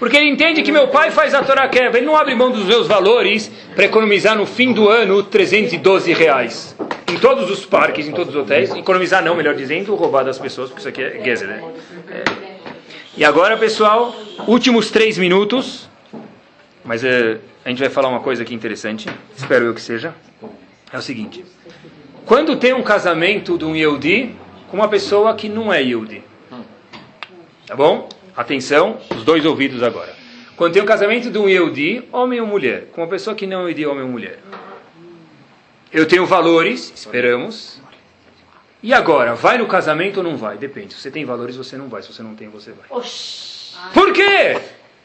[0.00, 1.96] Porque ele entende que meu pai faz a Torá Keva.
[1.96, 6.76] Ele não abre mão dos meus valores para economizar no fim do ano 312 reais
[7.10, 10.70] em todos os parques, em todos os hotéis, economizar não, melhor dizendo, roubar das pessoas,
[10.70, 11.62] porque isso aqui é Gezer, né?
[12.08, 12.24] É.
[13.16, 14.14] E agora, pessoal,
[14.46, 15.88] últimos três minutos,
[16.84, 20.14] mas é, a gente vai falar uma coisa aqui interessante, espero eu que seja,
[20.92, 21.44] é o seguinte,
[22.24, 24.36] quando tem um casamento de um Yehudi
[24.70, 26.22] com uma pessoa que não é Yehudi,
[27.66, 28.08] tá bom?
[28.36, 30.14] Atenção, os dois ouvidos agora.
[30.56, 33.62] Quando tem um casamento de um Yehudi, homem ou mulher, com uma pessoa que não
[33.62, 34.38] é Yehudi, homem ou mulher.
[35.92, 37.80] Eu tenho valores, esperamos.
[38.82, 40.56] E agora, vai no casamento ou não vai?
[40.56, 40.94] Depende.
[40.94, 42.02] Se você tem valores, você não vai.
[42.02, 42.86] Se você não tem, você vai.
[42.88, 43.74] Oxi.
[43.92, 44.58] Por quê?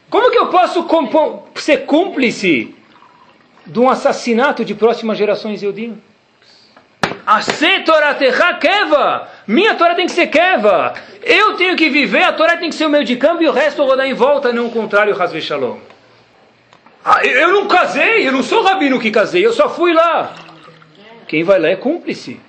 [0.08, 0.86] Como que eu posso
[1.56, 2.74] ser cúmplice
[3.66, 6.00] de um assassinato de próximas gerações Eudim?
[7.26, 7.40] A
[7.84, 8.14] Torah
[8.54, 9.28] keva.
[9.48, 10.94] Minha Torá tem que ser keva.
[11.22, 13.52] Eu tenho que viver, a Torá tem que ser o meio de campo e o
[13.52, 15.78] resto eu vou dar em volta, não o contrário, Hasve Shalom.
[17.04, 20.34] Ah, eu não casei, eu não sou rabino que casei, eu só fui lá.
[21.26, 22.40] Quem vai lá é cúmplice.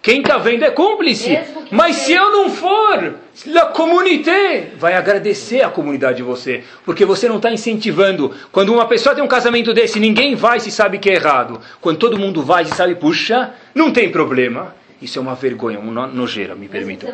[0.00, 1.38] Quem está vendo é cúmplice.
[1.70, 3.14] Mas se eu não for,
[3.56, 6.64] a comunidade vai agradecer a comunidade de você.
[6.84, 8.34] Porque você não está incentivando.
[8.50, 11.60] Quando uma pessoa tem um casamento desse, ninguém vai se sabe que é errado.
[11.80, 14.74] Quando todo mundo vai e sabe, puxa, não tem problema.
[15.00, 17.06] Isso é uma vergonha, uma nojeira, me permita.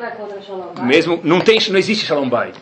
[0.82, 2.54] Mesmo não tem, não existe Shalom Bait.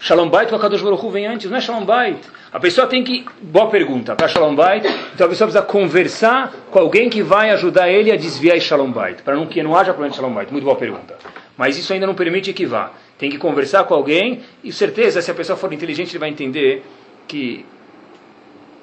[0.00, 2.20] Shalom Bait, o Akadosh Baruch vem antes, não é Shalom Bait.
[2.52, 6.78] A pessoa tem que, boa pergunta, para Shalom Bait, então a pessoa precisa conversar com
[6.78, 10.10] alguém que vai ajudar ele a desviar Shalom Bait, para não, que não haja problema
[10.10, 10.52] de Shalom Bait.
[10.52, 11.16] Muito boa pergunta.
[11.56, 12.92] Mas isso ainda não permite que vá.
[13.18, 16.84] Tem que conversar com alguém e certeza, se a pessoa for inteligente, ele vai entender
[17.26, 17.66] que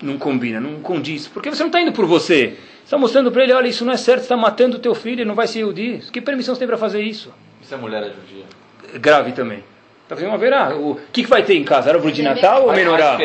[0.02, 1.28] não combina, não condiz.
[1.30, 2.58] Porque você não está indo por você.
[2.58, 5.22] Você está mostrando para ele, olha, isso não é certo, está matando o teu filho,
[5.22, 6.02] ele não vai ser Yudi.
[6.12, 7.34] Que permissão você tem para fazer isso?
[7.62, 9.00] E se a mulher é judia?
[9.00, 9.64] Grave também.
[10.06, 10.76] Está fazendo uma verá.
[10.76, 11.90] O que, que vai ter em casa?
[11.90, 13.18] Árvore de Natal ou menorá?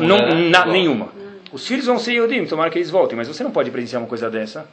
[0.00, 0.18] Não,
[0.50, 1.08] na, nenhuma.
[1.50, 4.08] Os filhos vão ser Yodim, tomara que eles voltem, mas você não pode presenciar uma
[4.08, 4.68] coisa dessa.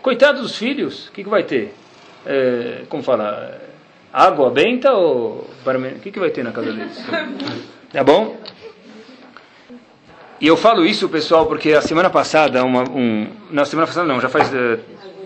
[0.00, 1.74] Coitado dos filhos, o que, que vai ter?
[2.24, 3.60] É, como fala?
[4.10, 5.46] Água benta ou.
[5.66, 6.98] O que, que vai ter na casa deles?
[7.92, 8.38] Tá bom?
[10.40, 14.18] E eu falo isso, pessoal, porque a semana passada, uma, um, na semana passada não,
[14.18, 14.80] já faz uh,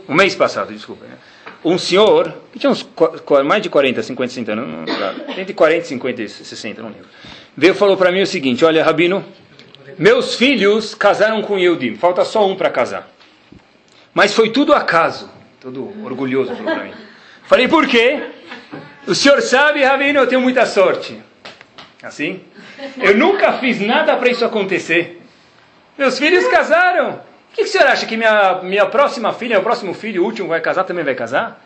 [0.08, 1.04] um mês passado, desculpa.
[1.04, 1.14] Né?
[1.66, 2.88] Um senhor, que tinha uns
[3.44, 4.90] mais de 40, 50, 60 anos,
[5.36, 7.06] entre 40, 50 e 60, não lembro,
[7.56, 9.24] veio e falou para mim o seguinte: Olha, Rabino,
[9.98, 13.10] meus filhos casaram com Yehudim, falta só um para casar.
[14.14, 15.28] Mas foi tudo acaso.
[15.60, 16.94] Todo orgulhoso falou para mim.
[17.46, 18.22] Falei, por quê?
[19.06, 21.20] O senhor sabe, Rabino, eu tenho muita sorte.
[22.02, 22.40] Assim?
[22.98, 25.20] Eu nunca fiz nada para isso acontecer.
[25.96, 27.20] Meus filhos casaram
[27.56, 30.48] que, que o senhor acha que minha, minha próxima filha, meu próximo filho, o último
[30.48, 31.64] vai casar, também vai casar?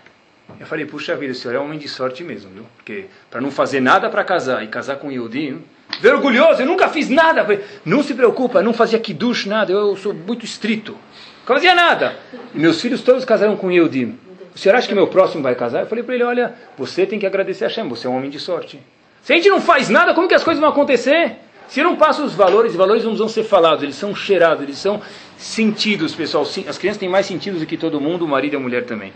[0.58, 2.64] Eu falei, puxa vida, o senhor é um homem de sorte mesmo, viu?
[2.76, 5.58] Porque para não fazer nada para casar e casar com o Yehudi,
[6.00, 7.46] ver orgulhoso, eu nunca fiz nada.
[7.84, 10.92] Não se preocupa, não fazia kiddush, nada, eu sou muito estrito.
[10.92, 12.16] Não fazia nada.
[12.54, 14.14] E meus filhos todos casaram com o Yehudi.
[14.54, 15.80] O senhor acha que meu próximo vai casar?
[15.80, 18.30] Eu falei para ele, olha, você tem que agradecer a Hashem, você é um homem
[18.30, 18.80] de sorte.
[19.22, 21.36] Se a gente não faz nada, como que as coisas vão acontecer?
[21.70, 24.76] Se não passa os valores, os valores não vão ser falados, eles são cheirados, eles
[24.76, 25.00] são
[25.38, 26.42] sentidos, pessoal.
[26.42, 29.12] As crianças têm mais sentidos do que todo mundo, o marido e a mulher também.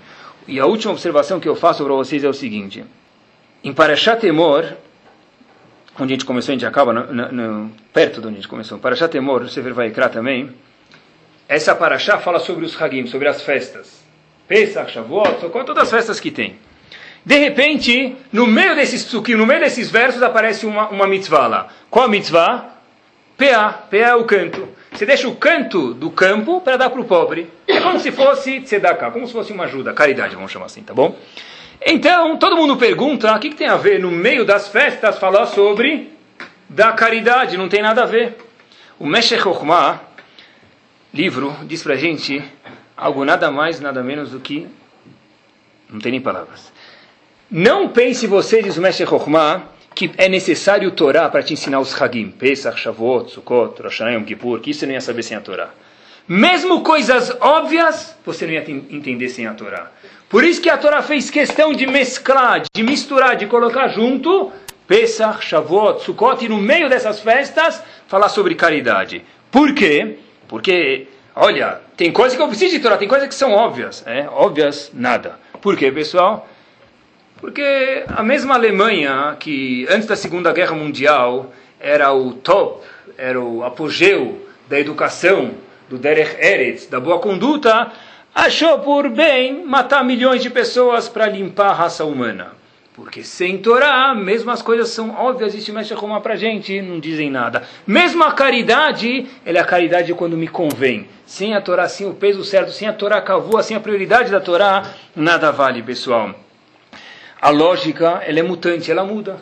[0.46, 2.84] E a última observação que eu faço para vocês é o seguinte:
[3.64, 4.72] em Parashat Temor,
[5.98, 8.48] onde a gente começou, a gente acaba no, no, no, perto de onde a gente
[8.48, 8.78] começou.
[8.78, 10.50] Parashat Temor, o Sefer Vaikra também.
[11.48, 14.00] Essa Parashá fala sobre os Hagim, sobre as festas.
[14.46, 16.56] Pesach, Shavuot, todas as festas que tem.
[17.24, 21.68] De repente, no meio desses psukim, no meio desses versos, aparece uma, uma mitzvah lá.
[21.88, 22.70] Qual mitzvah?
[23.38, 23.72] PA.
[23.90, 24.68] PA é o canto.
[24.92, 27.50] Você deixa o canto do campo para dar para o pobre.
[27.66, 30.92] É como se fosse tzedakah, como se fosse uma ajuda, caridade, vamos chamar assim, tá
[30.92, 31.16] bom?
[31.84, 35.46] Então, todo mundo pergunta, o que, que tem a ver no meio das festas falar
[35.46, 36.12] sobre
[36.68, 37.56] da caridade?
[37.56, 38.36] Não tem nada a ver.
[38.98, 39.42] O Meshech
[41.12, 42.42] livro, diz para gente
[42.96, 44.68] algo nada mais, nada menos do que...
[45.88, 46.74] Não tem nem palavras
[47.56, 49.62] não pense você, diz o Mestre Chokhmah,
[49.94, 54.72] que é necessário Torá para te ensinar os Hagim, Pesach, Shavuot, Sukkot, Rosh Kippur, que
[54.72, 55.70] isso não ia saber sem a Torá.
[56.26, 59.88] Mesmo coisas óbvias, você não ia entender sem a Torá.
[60.28, 64.50] Por isso que a Torá fez questão de mesclar, de misturar, de colocar junto
[64.88, 69.24] Pesach, Shavuot, Sukkot, e no meio dessas festas, falar sobre caridade.
[69.52, 70.18] Por quê?
[70.48, 74.02] Porque, olha, tem coisas que eu preciso de Torá, tem coisas que são óbvias.
[74.08, 74.26] É?
[74.28, 75.38] Óbvias, nada.
[75.62, 76.48] Por quê, pessoal?
[77.40, 82.84] Porque a mesma Alemanha, que antes da Segunda Guerra Mundial era o top,
[83.18, 85.52] era o apogeu da educação,
[85.88, 87.92] do Derech Eretz, da boa conduta,
[88.34, 92.52] achou por bem matar milhões de pessoas para limpar a raça humana.
[92.94, 97.00] Porque sem Torá, mesmo as coisas são óbvias e se mexe arrumar para gente, não
[97.00, 97.64] dizem nada.
[97.84, 101.08] Mesmo a caridade, ela é a caridade quando me convém.
[101.26, 104.40] Sem a Torá, sem o peso certo, sem a Torá cavua, sem a prioridade da
[104.40, 106.43] Torá, nada vale, pessoal
[107.44, 109.36] a lógica ela é mutante, ela muda.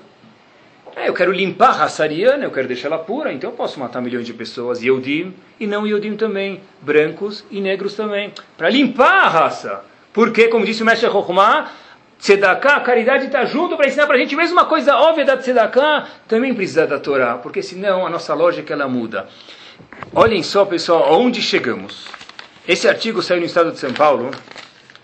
[0.96, 3.78] É, eu quero limpar a raça ariana, eu quero deixar ela pura, então eu posso
[3.78, 9.26] matar milhões de pessoas, Yehudim e não Yehudim também, brancos e negros também, para limpar
[9.26, 9.84] a raça.
[10.12, 11.70] Porque, como disse o mestre Chokhmah,
[12.18, 15.36] Tzedakah, a caridade está junto para ensinar para a gente, mesmo uma coisa óbvia da
[15.36, 19.28] Tzedakah, também precisa da Torá, porque senão a nossa lógica ela muda.
[20.12, 22.08] Olhem só, pessoal, aonde chegamos.
[22.66, 24.32] Esse artigo saiu no estado de São Paulo,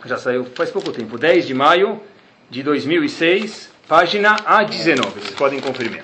[0.05, 2.03] já saiu faz pouco tempo, 10 de maio
[2.51, 5.03] de 2006, página A19.
[5.15, 6.03] Vocês podem confirmar.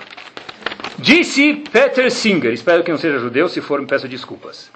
[0.99, 4.71] Disse Peter Singer, espero que não seja judeu, se for, me peço desculpas.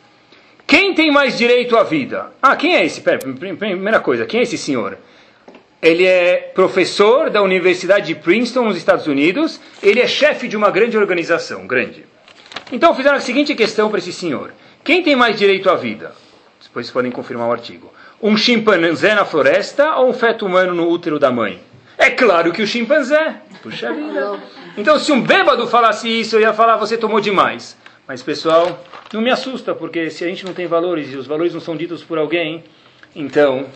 [0.66, 2.32] Quem tem mais direito à vida?
[2.42, 3.02] Ah, quem é esse?
[3.02, 4.98] Pera, primeira coisa, quem é esse senhor?
[5.82, 9.62] Ele é professor da Universidade de Princeton, nos Estados Unidos.
[9.82, 12.06] Ele é chefe de uma grande organização, grande.
[12.72, 14.52] Então fizeram a seguinte questão para esse senhor:
[14.84, 16.14] Quem tem mais direito à vida?
[16.62, 17.92] Depois vocês podem confirmar o artigo
[18.22, 21.62] um chimpanzé na floresta ou um feto humano no útero da mãe?
[21.98, 23.42] É claro que o chimpanzé.
[23.62, 24.40] Puxa vida.
[24.78, 27.78] Então, se um bêbado falasse isso, eu ia falar, você tomou demais.
[28.08, 31.54] Mas, pessoal, não me assusta, porque se a gente não tem valores e os valores
[31.54, 32.64] não são ditos por alguém,
[33.16, 33.68] então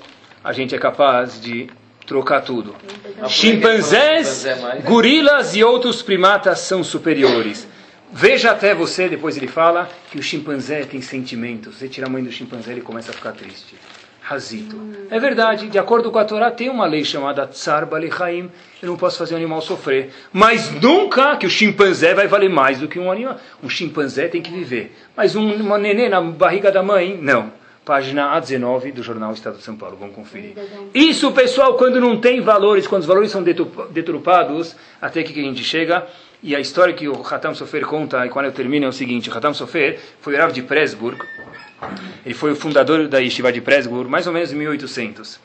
[0.44, 1.68] a gente é capaz de
[2.06, 2.76] trocar tudo.
[3.28, 4.46] Chimpanzés,
[4.84, 7.68] gorilas e outros primatas são superiores.
[8.12, 11.76] Veja até você, depois ele fala, que o chimpanzé tem sentimentos.
[11.76, 13.76] Você tira a mãe do chimpanzé, ele começa a ficar triste.
[14.24, 14.80] Razito.
[15.12, 18.50] É verdade, de acordo com a Torá, tem uma lei chamada Tsar Balichaim.
[18.82, 20.12] Eu não posso fazer o animal sofrer.
[20.32, 23.36] Mas nunca que o chimpanzé vai valer mais do que um animal.
[23.62, 24.96] Um chimpanzé tem que viver.
[25.16, 27.52] Mas um, uma nenê na barriga da mãe, não.
[27.84, 29.98] Página A19 do jornal Estado de São Paulo.
[30.00, 30.54] Vamos conferir.
[30.94, 35.66] Isso, pessoal, quando não tem valores, quando os valores são deturpados, até que a gente
[35.66, 36.08] chega.
[36.42, 39.30] E a história que o Hatam Sofer conta, e quando eu termino, é o seguinte:
[39.30, 41.18] o Hatam Sofer foi o de Presburg
[42.26, 45.40] ele foi o fundador da Yeshiva de Presburg, mais ou menos em 1800.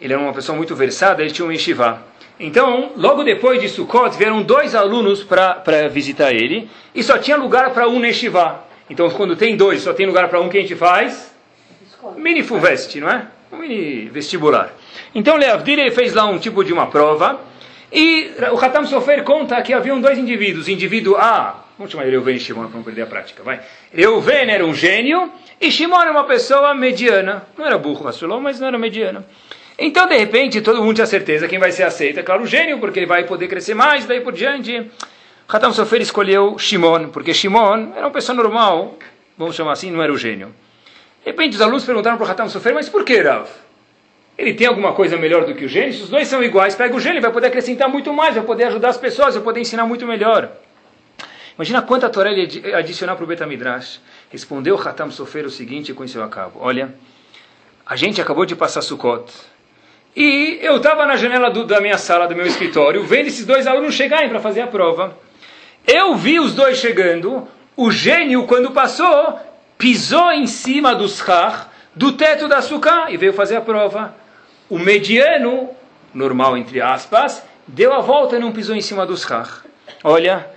[0.00, 2.02] Ele era uma pessoa muito versada, ele tinha um Yeshiva.
[2.38, 7.70] Então, logo depois de Sukkot, vieram dois alunos para visitar ele, e só tinha lugar
[7.70, 8.64] para um Yeshiva.
[8.90, 11.32] Então, quando tem dois, só tem lugar para um, que a gente faz?
[12.16, 13.26] Mini Fuvest, não é?
[13.50, 14.74] Um mini vestibular.
[15.14, 17.40] Então, Leavdil ele fez lá um tipo de uma prova,
[17.92, 20.68] e o Hatam Sofer conta que haviam dois indivíduos.
[20.68, 23.60] Indivíduo A, vamos chamar Reuven e Shimon para não perder a prática, vai.
[23.92, 27.46] Reuven era um gênio, e Shimon era uma pessoa mediana.
[27.56, 29.24] Não era burro, Rassulão, mas não era mediana.
[29.78, 32.20] Então, de repente, todo mundo tinha certeza quem vai ser aceito.
[32.20, 34.88] É claro, o gênio, porque ele vai poder crescer mais, daí por diante.
[35.48, 38.96] Hatam Sofer escolheu Shimon, porque Shimon era uma pessoa normal,
[39.36, 40.54] vamos chamar assim, não era o gênio.
[41.24, 43.48] De repente, os alunos perguntaram para o Hatam Sofer, mas por que, Rav?
[44.36, 45.92] Ele tem alguma coisa melhor do que o gênio?
[45.92, 48.64] Se os dois são iguais, pega o gênio, vai poder acrescentar muito mais, vai poder
[48.64, 50.50] ajudar as pessoas, vai poder ensinar muito melhor.
[51.56, 54.00] Imagina quanta Torá ele adicionar para o Betamidrash.
[54.30, 56.58] Respondeu Hatam Sofer o seguinte com isso eu acabo.
[56.60, 56.94] Olha,
[57.86, 59.32] a gente acabou de passar Sukkot.
[60.16, 63.66] E eu estava na janela do, da minha sala, do meu escritório, vendo esses dois
[63.66, 65.16] alunos chegarem para fazer a prova.
[65.86, 67.46] Eu vi os dois chegando.
[67.76, 69.38] O gênio, quando passou,
[69.76, 74.14] pisou em cima dos char, do teto da Sukkah, e veio fazer a prova.
[74.70, 75.70] O mediano,
[76.12, 79.64] normal entre aspas, deu a volta e não pisou em cima dos char.
[80.02, 80.48] Olha,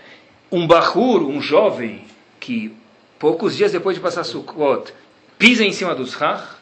[0.51, 2.05] um bahur, um jovem,
[2.39, 2.75] que
[3.19, 4.93] poucos dias depois de passar Sukkot,
[5.37, 6.57] pisa em cima dos Rach,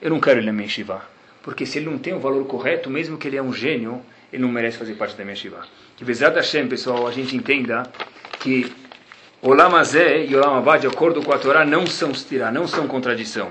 [0.00, 1.02] eu não quero ele na minha shiva.
[1.42, 4.02] Porque se ele não tem o valor correto, mesmo que ele é um gênio,
[4.32, 5.64] ele não merece fazer parte da minha shiva.
[5.96, 7.84] Que Bezat Hashem, pessoal, a gente entenda
[8.40, 8.72] que
[9.40, 12.88] Olam Azeh e Olam Abad, de acordo com a Torá, não são stira, não são
[12.88, 13.50] contradição.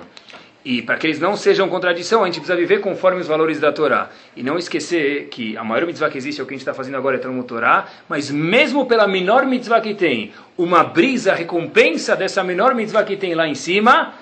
[0.66, 3.72] E para que eles não sejam contradição, a gente precisa viver conforme os valores da
[3.72, 4.10] Torá.
[4.36, 6.74] E não esquecer que a maior mitzvah que existe é o que a gente está
[6.74, 11.36] fazendo agora, é Talmud Torá, mas mesmo pela menor mitzvah que tem, uma brisa, a
[11.36, 14.16] recompensa dessa menor mitzvah que tem lá em cima,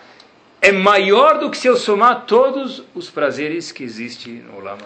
[0.61, 4.77] é maior do que se eu somar todos os prazeres que existem no Olam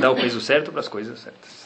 [0.00, 1.64] dá o peso certo para as coisas certas.